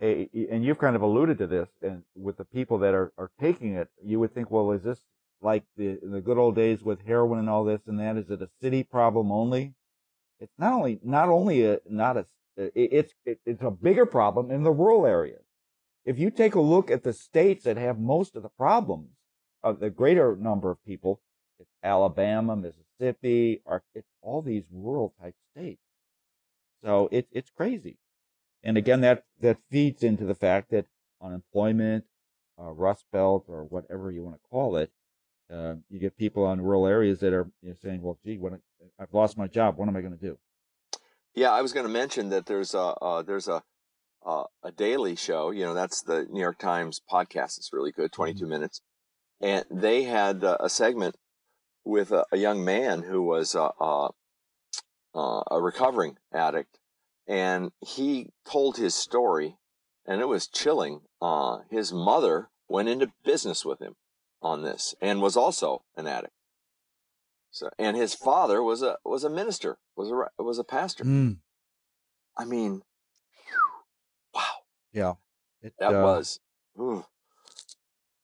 [0.03, 3.31] a and you've kind of alluded to this, and with the people that are, are
[3.41, 5.01] taking it, you would think, well, is this
[5.41, 8.17] like the the good old days with heroin and all this and that?
[8.17, 9.75] Is it a city problem only?
[10.41, 12.27] It's not only not only a not a
[12.57, 15.43] it's it, it's a bigger problem in the rural areas.
[16.05, 19.11] If you take a look at the states that have most of the problems,
[19.63, 21.21] of the greater number of people,
[21.61, 23.63] it's Alabama, Mississippi,
[23.95, 25.83] it's all these rural type states.
[26.85, 27.99] So it, it's crazy.
[28.63, 30.87] And again, that, that feeds into the fact that
[31.23, 32.05] unemployment,
[32.59, 34.91] uh, Rust Belt, or whatever you want to call it,
[35.53, 38.55] uh, you get people in rural areas that are you know, saying, well, gee, what,
[38.99, 39.77] I've lost my job.
[39.77, 40.39] What am I going to do?
[41.35, 43.63] Yeah, I was going to mention that there's a, uh, there's a,
[44.27, 45.51] uh, a daily show.
[45.51, 47.59] You know, that's the New York Times podcast.
[47.59, 48.51] It's really good, 22 mm-hmm.
[48.51, 48.83] minutes.
[49.41, 51.17] And they had uh, a segment
[51.85, 54.09] with a, a, young man who was uh, uh,
[55.15, 56.79] uh, a recovering addict.
[57.27, 59.57] and he told his story,
[60.07, 61.01] and it was chilling.
[61.21, 63.97] Uh, his mother went into business with him
[64.41, 66.33] on this, and was also an addict.
[67.51, 71.05] So, and his father was a was a minister, was a was a pastor.
[71.05, 71.39] Mm,
[72.37, 72.83] I mean,
[74.35, 74.43] wow,
[74.93, 75.15] yeah.
[75.61, 76.41] It, that uh, was.
[76.81, 77.05] ooh.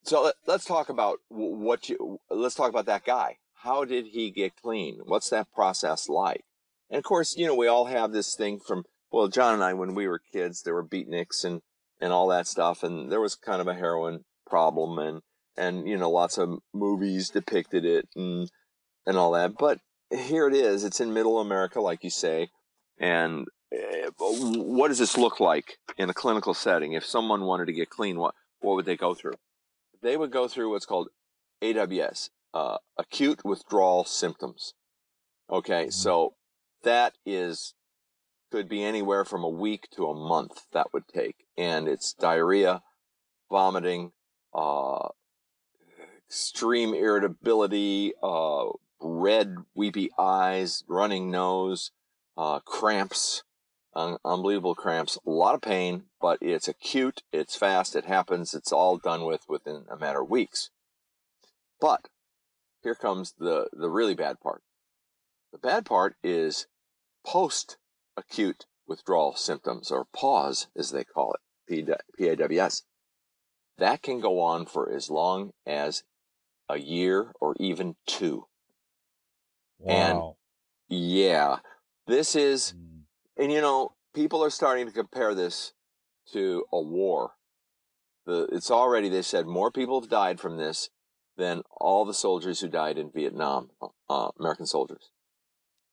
[0.03, 2.19] So let, let's talk about what you.
[2.29, 3.37] Let's talk about that guy.
[3.55, 4.99] How did he get clean?
[5.05, 6.45] What's that process like?
[6.89, 9.73] And of course, you know, we all have this thing from well, John and I,
[9.73, 11.61] when we were kids, there were beatniks and
[12.01, 15.21] and all that stuff, and there was kind of a heroin problem, and
[15.55, 18.49] and you know, lots of movies depicted it and
[19.05, 19.53] and all that.
[19.57, 19.79] But
[20.11, 20.83] here it is.
[20.83, 22.49] It's in Middle America, like you say,
[22.99, 26.93] and uh, what does this look like in a clinical setting?
[26.93, 29.35] If someone wanted to get clean, what what would they go through?
[30.01, 31.09] They would go through what's called
[31.61, 34.73] AWS, uh, acute withdrawal symptoms.
[35.49, 35.93] Okay, Mhm.
[35.93, 36.35] so
[36.85, 37.73] that is
[38.51, 42.81] could be anywhere from a week to a month that would take, and it's diarrhea,
[43.49, 44.13] vomiting,
[44.53, 45.09] uh,
[46.29, 48.65] extreme irritability, uh,
[49.01, 51.91] red weepy eyes, running nose,
[52.37, 53.43] uh, cramps,
[53.93, 58.71] un- unbelievable cramps, a lot of pain, but it's acute, it's fast, it happens, it's
[58.71, 60.69] all done with within a matter of weeks.
[61.81, 62.07] But
[62.83, 64.61] here comes the, the really bad part.
[65.51, 66.67] The bad part is
[67.25, 67.77] post
[68.17, 71.33] acute withdrawal symptoms, or PAWS as they call
[71.67, 72.83] it, PAWS.
[73.77, 76.03] That can go on for as long as
[76.69, 78.45] a year or even two.
[79.79, 80.35] Wow.
[80.89, 81.59] and- Yeah,
[82.07, 83.03] this is Mm,
[83.37, 85.73] And you know, people are starting to compare this
[86.31, 87.31] to a war.
[88.25, 90.89] The, it's already, they said, more people have died from this
[91.37, 93.71] than all the soldiers who died in Vietnam,
[94.09, 95.09] uh, American soldiers.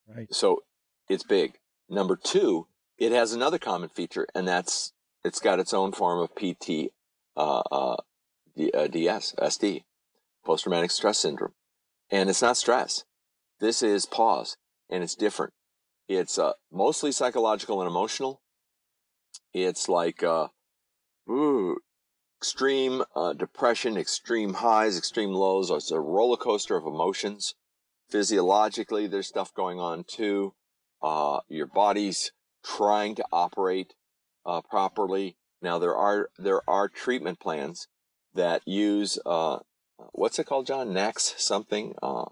[0.06, 0.32] right.
[0.32, 0.62] So
[1.08, 1.58] it's big.
[1.88, 2.66] Number two,
[2.98, 4.92] it has another common feature, and that's
[5.24, 6.92] it's got its own form of PT,
[7.36, 7.96] uh, uh,
[8.56, 9.84] D, uh, DS, SD,
[10.44, 11.54] post traumatic stress syndrome.
[12.10, 13.04] And it's not stress.
[13.60, 14.56] This is PAWS,
[14.90, 15.52] and it's different.
[16.08, 18.40] It's uh, mostly psychological and emotional.
[19.54, 20.48] It's like uh,
[21.30, 21.78] ooh,
[22.38, 25.70] extreme uh, depression, extreme highs, extreme lows.
[25.70, 27.54] It's a roller coaster of emotions.
[28.10, 30.54] Physiologically, there's stuff going on too.
[31.02, 32.32] Uh, your body's
[32.64, 33.94] trying to operate
[34.46, 35.36] uh, properly.
[35.60, 37.88] Now there are there are treatment plans
[38.34, 39.58] that use uh,
[40.12, 40.90] what's it called, John?
[40.90, 41.94] Nax something.
[42.02, 42.26] Uh,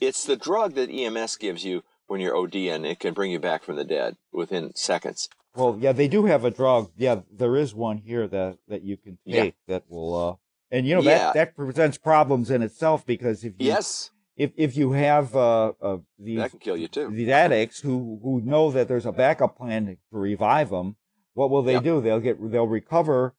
[0.00, 3.38] it's the drug that EMS gives you when you're OD, and It can bring you
[3.38, 5.28] back from the dead within seconds.
[5.56, 6.90] Well, yeah, they do have a drug.
[6.96, 9.42] Yeah, there is one here that that you can Yeah.
[9.42, 10.34] take that will, uh,
[10.70, 11.32] and you know Yeah.
[11.32, 15.72] that that presents problems in itself because if you Yes, if if you have uh,
[15.80, 17.10] uh these that can kill you too.
[17.10, 20.96] these addicts who who know that there's a backup plan to revive them,
[21.34, 22.00] what will they do?
[22.00, 23.34] They'll get they'll recover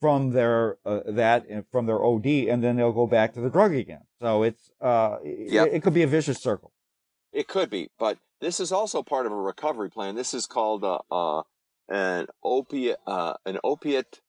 [0.00, 3.74] from their uh, that from their OD, and then they'll go back to the drug
[3.74, 4.02] again.
[4.20, 6.72] So it's uh it- it, could be a vicious circle.
[7.32, 10.14] It could be, but this is also part of a recovery plan.
[10.14, 11.42] This is called uh, uh,
[11.88, 14.20] an opiate uh, an opiate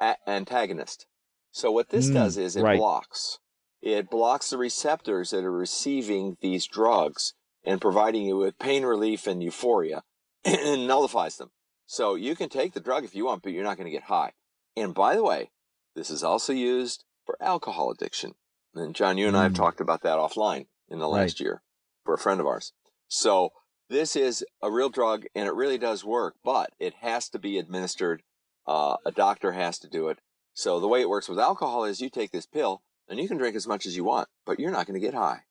[0.00, 1.06] a- antagonist.
[1.50, 2.78] So what this Mm, does is it right.
[2.78, 3.38] blocks.
[3.86, 9.28] It blocks the receptors that are receiving these drugs and providing you with pain relief
[9.28, 10.02] and euphoria
[10.44, 11.52] and nullifies them.
[11.86, 14.02] So you can take the drug if you want, but you're not going to get
[14.02, 14.32] high.
[14.76, 15.52] And by the way,
[15.94, 18.34] this is also used for alcohol addiction.
[18.74, 19.58] And John, you and I have Mm.
[19.58, 21.20] talked about that offline in the Right.
[21.20, 21.62] last year
[22.04, 22.72] for a friend of ours.
[23.06, 23.52] So
[23.88, 27.56] this is a real drug and it really does work, but it has to be
[27.56, 28.24] administered.
[28.66, 30.18] Uh, a doctor has to do it.
[30.54, 33.38] So the way it works with alcohol is you take this pill and you can
[33.38, 35.42] drink as much as you want, but you're not going to get high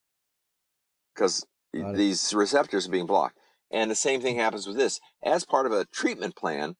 [1.14, 3.38] because these receptors are being blocked.
[3.70, 5.00] And the same thing happens with this.
[5.22, 6.76] As part of a treatment plan,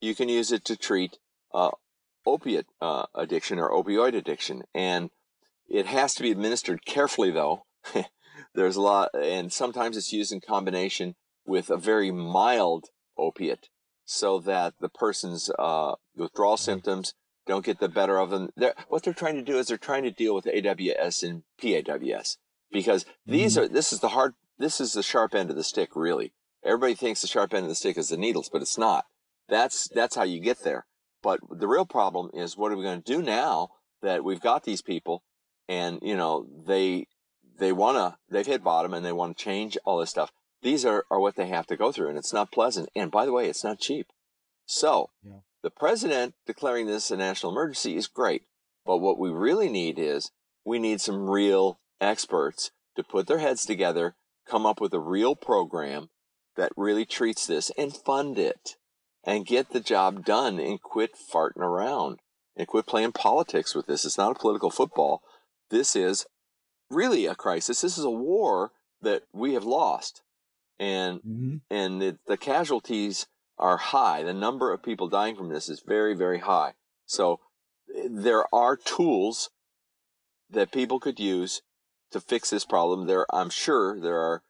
[0.00, 1.18] you can use it to treat
[1.52, 1.70] uh,
[2.26, 4.62] opiate uh, addiction or opioid addiction.
[4.74, 5.10] And
[5.68, 7.64] it has to be administered carefully, though.
[8.54, 11.14] There's a lot, and sometimes it's used in combination
[11.44, 12.86] with a very mild
[13.18, 13.68] opiate
[14.04, 17.14] so that the person's uh, withdrawal symptoms
[17.46, 18.50] don't get the better of them.
[18.56, 22.38] They're, what they're trying to do is they're trying to deal with AWS and PAWS
[22.70, 23.62] because these Mhm.
[23.62, 26.32] are this is the hard this is the sharp end of the stick really.
[26.62, 29.06] Everybody thinks the sharp end of the stick is the needles, but it's not.
[29.48, 30.86] That's that's how you get there.
[31.22, 33.70] But the real problem is what are we going to do now
[34.02, 35.22] that we've got these people
[35.68, 37.06] and you know they
[37.58, 40.32] they want to they've hit bottom and they want to change all this stuff.
[40.62, 42.90] These are are what they have to go through and it's not pleasant.
[42.94, 44.06] And by the way, it's not cheap.
[44.66, 45.40] So, Yeah.
[45.62, 48.42] The president declaring this a national emergency is great.
[48.86, 50.30] But what we really need is
[50.64, 54.14] we need some real experts to put their heads together,
[54.48, 56.08] come up with a real program,
[56.56, 58.76] that really treats this and fund it
[59.24, 62.18] and get the job done and quit farting around
[62.56, 64.04] and quit playing politics with this.
[64.04, 65.22] It's not a political football.
[65.70, 66.26] This is
[66.90, 67.80] really a crisis.
[67.80, 70.22] This is a war that we have lost.
[70.78, 71.56] And Mm-hmm.
[71.70, 73.26] and it, the casualties
[73.60, 74.22] are high.
[74.22, 76.72] The number of people dying from this is very, very high.
[77.06, 77.40] So
[78.08, 79.50] there are tools
[80.48, 81.62] that people could use
[82.10, 83.06] to fix this problem.
[83.06, 84.42] There, I'm sure there are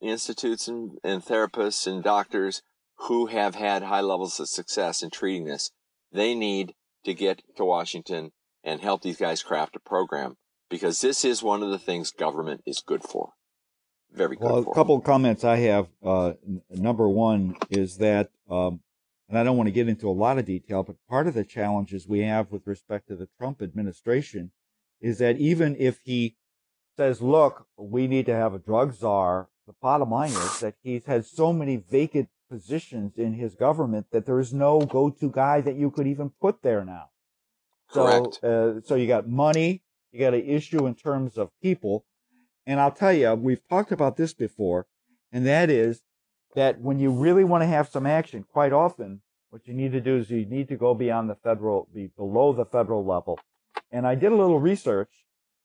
[0.00, 2.62] institutes and, and therapists and doctors
[3.06, 5.70] who have had high levels of success in treating this.
[6.12, 10.36] They need to get to Washington and help these guys craft a program
[10.68, 13.32] because this is one of the things government is good for.
[14.12, 15.88] Very good Well, a couple of comments I have.
[16.02, 18.80] Uh, n- number one is that, um,
[19.28, 21.44] and I don't want to get into a lot of detail, but part of the
[21.44, 24.50] challenges we have with respect to the Trump administration
[25.00, 26.36] is that even if he
[26.96, 31.04] says, look, we need to have a drug czar, the bottom line is that he's
[31.04, 35.76] had so many vacant positions in his government that there is no go-to guy that
[35.76, 37.10] you could even put there now.
[37.90, 38.42] Correct.
[38.42, 42.04] Uh, so you got money, you got an issue in terms of people.
[42.68, 44.86] And I'll tell you, we've talked about this before,
[45.32, 46.02] and that is
[46.54, 50.02] that when you really want to have some action, quite often, what you need to
[50.02, 53.40] do is you need to go beyond the federal, be below the federal level.
[53.90, 55.08] And I did a little research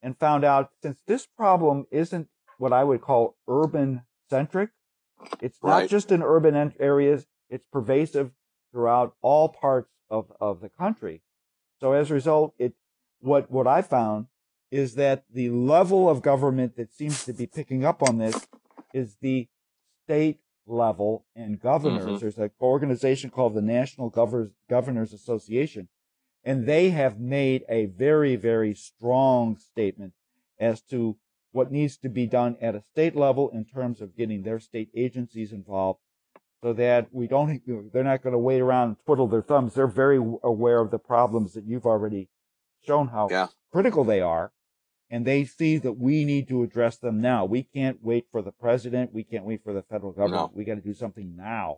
[0.02, 4.70] and found out since this problem isn't what I would call urban centric,
[5.42, 5.90] it's not Right.
[5.90, 8.32] just in urban en- areas, it's pervasive
[8.72, 11.22] throughout all parts of, of the country.
[11.82, 12.76] So as a result, it,
[13.20, 14.28] what, what I found
[14.74, 18.48] is that the level of government that seems to be picking up on this
[18.92, 19.48] is the
[20.04, 22.06] state level and governors.
[22.06, 22.20] Mhm.
[22.20, 25.90] There's an organization called the National Governors, Governors Association,
[26.44, 30.14] and they have made a very, very strong statement
[30.60, 31.18] as to
[31.52, 34.90] what needs to be done at a state level in terms of getting their state
[34.96, 36.00] agencies involved
[36.64, 37.62] so that we don't,
[37.94, 39.76] they're not going to wait around and twiddle their thumbs.
[39.76, 42.30] They're very aware of the problems that you've already
[42.82, 43.48] shown how Yeah.
[43.72, 44.52] critical they are.
[45.14, 47.46] And they see that we need to address them now.
[47.46, 49.14] We can't wait for the president.
[49.14, 50.54] We can't wait for the federal government.
[50.54, 50.58] No.
[50.58, 51.78] We got to do something now.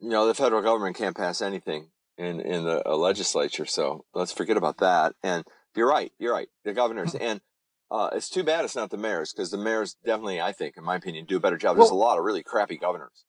[0.00, 4.58] you know, the federal government can't pass anything in in the legislature, so let's forget
[4.58, 5.14] about that.
[5.22, 6.48] And you're right, you're right.
[6.64, 7.40] The governors and
[7.90, 10.84] uh, it's too bad it's not the mayors because the mayors definitely, I think, in
[10.84, 11.76] my opinion, do a better job.
[11.78, 13.24] There's a lot of really crappy governors.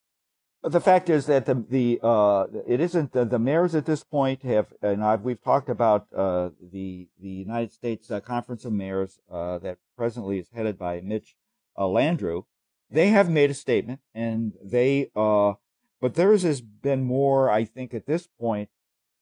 [0.67, 4.41] The fact is that the the uh, it isn't the, the mayors at this point
[4.41, 9.19] have and I've, we've talked about uh, the the United States uh, Conference of Mayors
[9.31, 11.35] uh, that presently is headed by Mitch
[11.77, 12.45] uh, Landrieu.
[12.89, 15.53] They have made a statement and they uh,
[16.01, 18.69] but theirs has been more I think at this point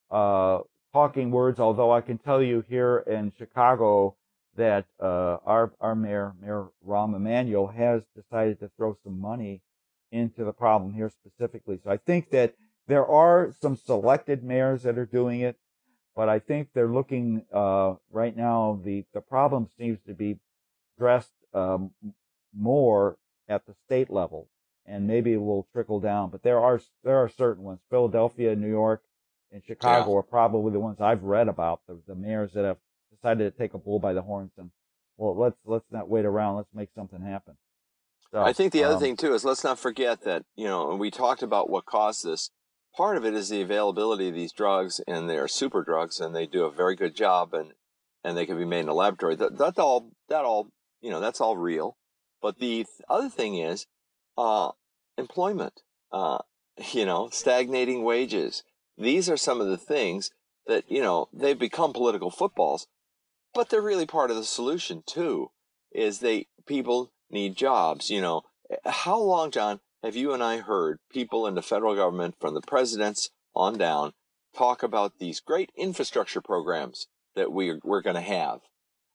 [0.09, 0.59] uh,
[0.93, 1.59] talking words.
[1.59, 4.15] Although I can tell you here in Chicago
[4.55, 9.61] that uh, our our mayor Mayor Rahm Emanuel has decided to throw some money
[10.13, 11.79] into the problem here specifically.
[11.83, 12.55] So I think that
[12.87, 15.57] there are some selected mayors that are doing it,
[16.15, 18.79] but I think they're looking uh, right now.
[18.83, 20.39] The the problem seems to be
[20.97, 21.91] addressed um,
[22.55, 24.49] more at the state level,
[24.85, 26.29] and maybe it will trickle down.
[26.29, 27.79] But there are there are certain ones.
[27.89, 29.03] Philadelphia, New York,
[29.51, 30.17] and Chicago Yeah.
[30.19, 31.81] are probably the ones I've read about.
[31.87, 32.77] The, the mayors that have
[33.11, 34.71] decided to take a bull by the horns and
[35.17, 36.57] well, let's let's not wait around.
[36.57, 37.55] Let's make something happen.
[38.33, 40.89] So, I think the other um, thing too is let's not forget that you know,
[40.89, 42.49] and we talked about what caused this.
[42.97, 46.35] Part of it is the availability of these drugs, and they are super drugs, and
[46.35, 47.73] they do a very good job, and
[48.23, 49.35] and they can be made in a laboratory.
[49.35, 50.69] That that all that all
[50.99, 51.95] you know that's all real.
[52.41, 53.85] But the other thing is
[54.35, 54.71] uh,
[55.15, 55.81] employment.
[56.11, 56.39] Uh,
[56.91, 58.63] you know, stagnating wages.
[58.97, 60.31] These are some of the things
[60.65, 62.87] that you know they've become political footballs,
[63.53, 65.51] but they're really part of the solution too.
[65.91, 68.09] Is they people need jobs.
[68.09, 68.43] You know,
[68.85, 72.61] how long, John, have you and I heard people in the federal government, from the
[72.61, 74.13] presidents on down,
[74.55, 78.61] talk about these great infrastructure programs that we we're going to have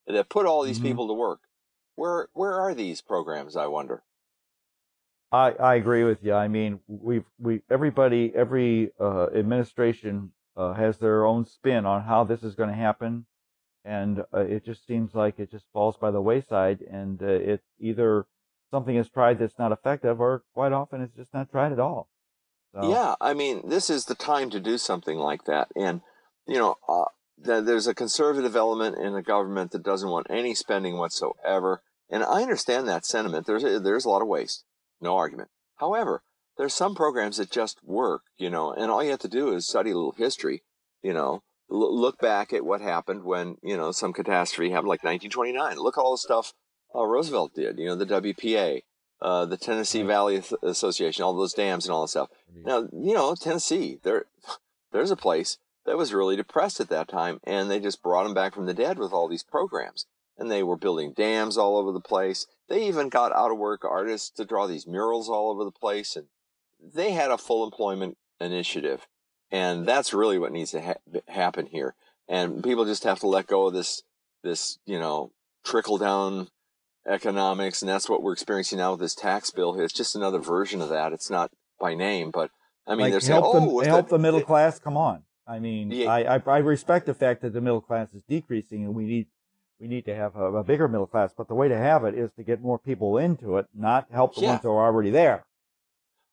[0.06, 0.82] that put all these Mhm.
[0.82, 1.40] people to work?
[1.94, 3.56] Where where are these programs?
[3.56, 4.02] I wonder.
[5.30, 6.32] I, I agree with you.
[6.32, 12.24] I mean, we've we everybody every uh, administration uh, has their own spin on how
[12.24, 13.26] this is going to happen,
[13.88, 16.82] and uh, it just seems like it just falls by the wayside.
[16.82, 18.26] And uh, it's either
[18.70, 22.08] something is tried that's not effective, or quite often it's just not tried at all.
[22.74, 25.68] So, Yeah, I mean, this is the time to do something like that.
[25.74, 26.02] And,
[26.46, 27.06] you know, uh,
[27.42, 31.82] th- there's a conservative element in the government that doesn't want any spending whatsoever.
[32.10, 33.46] And I understand that sentiment.
[33.46, 34.64] There's a, there's a lot of waste,
[35.00, 35.48] no argument.
[35.76, 36.22] However,
[36.58, 39.66] there's some programs that just work, you know, and all you have to do is
[39.66, 40.62] study a little history,
[41.02, 45.04] you know, l- look back at what happened when, you know, some catastrophe happened like
[45.04, 45.76] 1929.
[45.78, 46.52] Look at all the stuff
[46.94, 48.82] uh, Roosevelt did, you know, the WPA.
[49.20, 52.28] uh, the Tennessee Valley Association, all those dams and all that stuff.
[52.64, 54.26] Now, you know, Tennessee, there,
[54.92, 58.34] there's a place that was really depressed at that time, and they just brought them
[58.34, 60.06] back from the dead with all these programs.
[60.36, 62.46] And they were building dams all over the place.
[62.68, 66.14] They even got out of work artists to draw these murals all over the place,
[66.14, 66.26] and
[66.80, 69.08] they had a full employment initiative,
[69.50, 71.94] and that's really what needs to ha- happen here.
[72.28, 74.02] And people just have to let go of this,
[74.42, 75.32] this you know,
[75.64, 76.48] trickle down
[77.06, 79.78] economics, and that's what we're experiencing now with this tax bill.
[79.80, 81.12] It's just another version of that.
[81.12, 81.50] It's not
[81.80, 82.50] by name, but
[82.86, 84.78] I mean, like they're saying, help "Oh, the, help that- the middle class.
[84.78, 85.22] Come on.
[85.46, 86.10] I mean, Yeah.
[86.10, 89.26] I, I I respect the fact that the middle class is decreasing, and we need
[89.80, 91.32] we need to have a, a bigger middle class.
[91.36, 94.34] But the way to have it is to get more people into it, not help
[94.34, 94.48] the Yeah.
[94.50, 95.46] ones who are already there.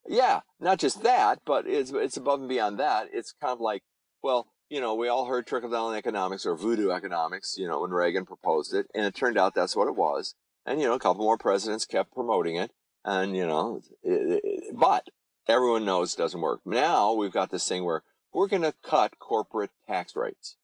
[0.07, 3.07] Yeah, not just that, but it's it's above and beyond that.
[3.11, 3.84] It's kind of like,
[4.22, 7.91] well, you know, we all heard trickle down economics or voodoo economics, you know, when
[7.91, 10.36] Reagan proposed it, and it turned out that's what it was.
[10.65, 12.72] And you know, a couple more presidents kept promoting it,
[13.03, 15.07] and you know, it, it, but
[15.48, 16.61] everyone knows it doesn't work.
[16.65, 18.03] Now we've got this thing where
[18.34, 20.57] we're going to cut corporate tax rates.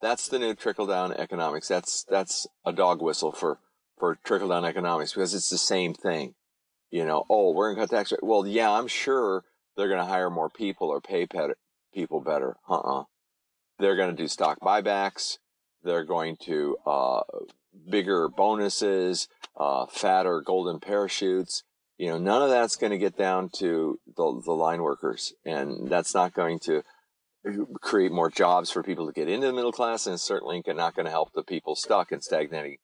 [0.00, 1.68] That's the new trickle down economics.
[1.68, 3.58] That's that's a dog whistle for
[3.98, 6.34] for trickle down economics because it's the same thing
[6.90, 8.22] you know, oh, we're going to cut tax rate.
[8.22, 9.44] Well, yeah, I'm sure
[9.76, 11.56] they're going to hire more people or pay better,
[11.94, 12.56] people better.
[12.68, 13.04] Uh-uh.
[13.78, 15.38] They're going to do stock buybacks.
[15.82, 17.22] They're going to, uh,
[17.88, 21.62] bigger bonuses, uh, fatter golden parachutes.
[21.96, 25.34] You know, none of that's going to get down to the, the line workers.
[25.44, 26.82] And that's not going to
[27.80, 30.06] create more jobs for people to get into the middle class.
[30.06, 32.78] And certainly not going to help the people stuck in stagnating,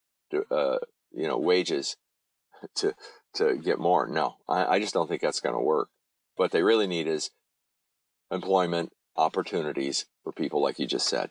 [0.50, 0.78] uh,
[1.12, 1.96] you know, wages
[2.76, 2.94] to,
[3.36, 4.06] to get more.
[4.06, 5.88] No, I, I just don't think that's going to work.
[6.36, 7.30] What they really need is
[8.30, 11.30] employment opportunities for people, like you just said.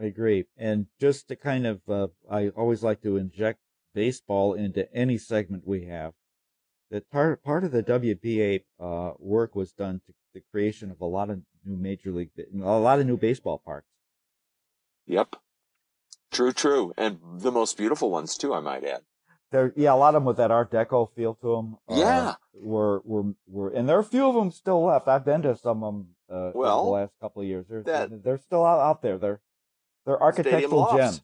[0.00, 0.46] I agree.
[0.56, 3.60] And just to kind of, uh, I always like to inject
[3.94, 6.14] baseball into any segment we have.
[6.90, 11.06] That part part of the WPA uh, work was done to the creation of a
[11.06, 13.86] lot of new major league, a lot of new baseball parks.
[15.06, 15.36] Yep.
[16.32, 16.92] True, true.
[16.96, 19.02] And the most beautiful ones, too, I might add.
[19.52, 21.76] There, yeah, a lot of them with that Art Deco feel to them.
[21.88, 22.34] Yeah.
[22.54, 25.08] were were were, and there are a few of them still left.
[25.08, 27.66] I've been to some of them uh, Well, the last couple of years.
[27.68, 29.18] They're that- they're still out, out there.
[29.18, 29.40] They're
[30.06, 30.96] they're architectural lofts.
[30.96, 31.22] gems.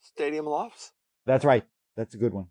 [0.00, 0.92] Stadium lofts.
[1.26, 1.64] That's right.
[1.96, 2.46] That's a good one.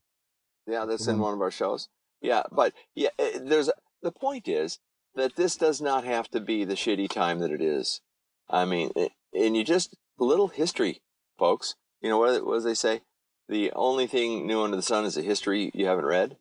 [0.67, 1.89] Yeah, that's in one- of our shows.
[2.21, 3.71] Yeah, but yeah, eh, there's
[4.03, 4.79] the point is
[5.15, 8.01] that this does not have to be the shitty time that it is.
[8.49, 11.01] I mean, eh, and you just little history,
[11.39, 11.75] folks.
[12.01, 12.45] You know what?
[12.45, 13.01] What do they say?
[13.49, 16.37] The only thing new under the sun is a history you haven't read.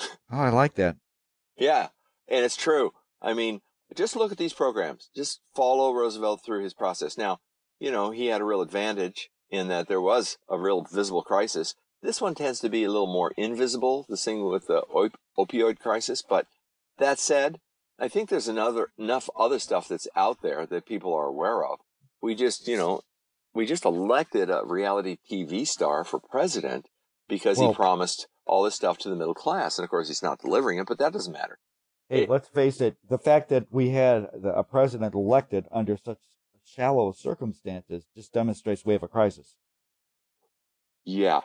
[0.00, 0.08] Oh,
[0.40, 0.96] I like that.
[1.56, 1.88] Yeah,
[2.28, 2.92] and it's true.
[3.22, 3.60] I mean,
[3.94, 5.10] just look at these programs.
[5.14, 7.16] Just follow Roosevelt through his process.
[7.16, 7.38] Now,
[7.78, 11.74] you know, he had a real advantage in that there was a real visible crisis.
[12.02, 15.78] This one tends to be a little more invisible, the thing with the op- opioid
[15.78, 16.22] crisis.
[16.22, 16.46] But
[16.98, 17.60] that said,
[17.98, 21.78] I think there's another enough other stuff that's out there that people are aware of.
[22.20, 23.02] We just, you know,
[23.58, 26.88] we just elected a reality TV star for president
[27.28, 30.22] because Well- he promised all this stuff to the middle class, and of course he's
[30.22, 30.86] not delivering it.
[30.86, 31.58] But that doesn't matter.
[32.08, 32.96] Hey, It- let's face it.
[33.08, 36.20] The fact that we had the, a president elected under such
[36.64, 39.56] shallow circumstances just demonstrates we have a crisis.
[41.04, 41.40] Yeah.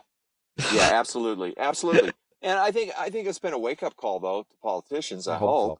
[0.72, 1.56] Yeah, absolutely.
[1.58, 2.12] Absolutely.
[2.44, 5.38] And I think I think it's been a wake up call though to politicians, I,
[5.38, 5.80] hope.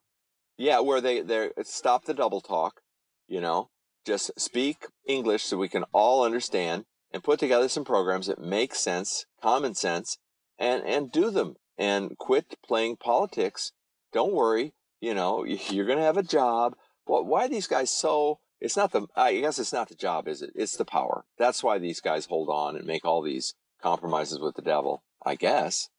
[0.56, 2.80] Yeah, where they they stop the double talk,
[3.28, 3.70] you know,
[4.04, 8.74] just speak English so we can all understand and put together some programs that make
[8.74, 10.18] sense, common sense,
[10.58, 13.72] and and do them and quit playing politics.
[14.12, 16.74] Don't worry, you know, you're going to have a job.
[17.06, 20.28] Well, why are these guys so it's not the I guess it's not the job,
[20.28, 20.50] is it?
[20.54, 21.24] It's the power.
[21.38, 25.34] That's why these guys hold on and make all these compromises with the devil, I
[25.34, 25.90] guess.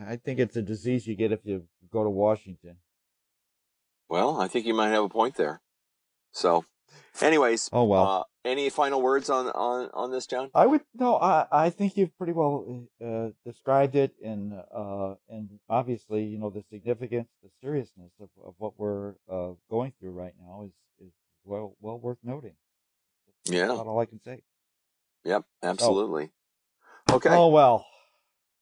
[0.00, 2.76] I think it's a disease you get if you go to Washington.
[4.08, 5.60] Well, I think you might have a point there.
[6.32, 6.64] So,
[7.20, 8.06] anyways, Oh well.
[8.06, 10.50] uh, any final words on on on this, John?
[10.54, 11.16] I would no.
[11.16, 16.50] I I think you've pretty well uh, described it, and uh, and obviously, you know,
[16.50, 20.72] the significance, the seriousness of, of what we're uh, going through right now is
[21.06, 21.12] is
[21.44, 22.54] well well worth noting.
[23.46, 23.72] That's Yeah.
[23.74, 24.42] about all I can say.
[25.24, 26.30] Yep, absolutely.
[27.12, 27.86] Okay, Oh well,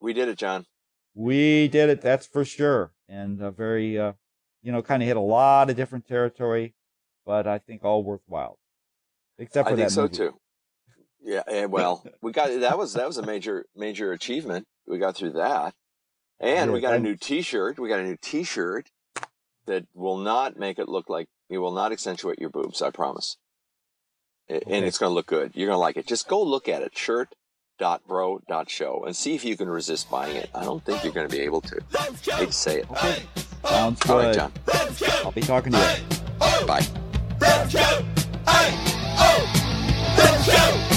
[0.01, 0.67] we did it, John.
[1.15, 2.01] we did it.
[2.01, 4.15] That's for sure, and uh, very, uh,
[4.63, 6.75] you know, kind of hit a lot of different territory,
[7.29, 8.59] but I think all worthwhile,
[9.39, 10.17] except for I think that so movie.
[10.17, 10.35] too.
[11.23, 14.67] Yeah, eh, well, we got that was that was a major major achievement.
[14.87, 15.75] We got through that,
[16.41, 17.79] and we got a new T-shirt.
[17.79, 18.89] We got a new T-shirt
[19.67, 22.81] that will not make it look like it will not accentuate your boobs.
[22.81, 23.37] I promise.
[24.49, 25.53] A- And it's going to look good.
[25.55, 26.07] You're going to like it.
[26.07, 26.97] Just go look at it.
[26.97, 27.35] Shirt
[27.79, 30.49] dot bro dot show and see if you can resist buying it.
[30.55, 31.79] I don't think you're going to be able to.
[31.99, 32.91] Hate to say it.
[32.91, 33.23] Okay.
[33.67, 34.11] Sounds good.
[34.11, 34.53] All right, John.
[35.23, 36.67] I'll be talking to you.
[36.67, 36.87] Bye.
[37.41, 37.81] Let's go.
[38.47, 38.75] Hey,
[39.19, 40.88] oh, let's go.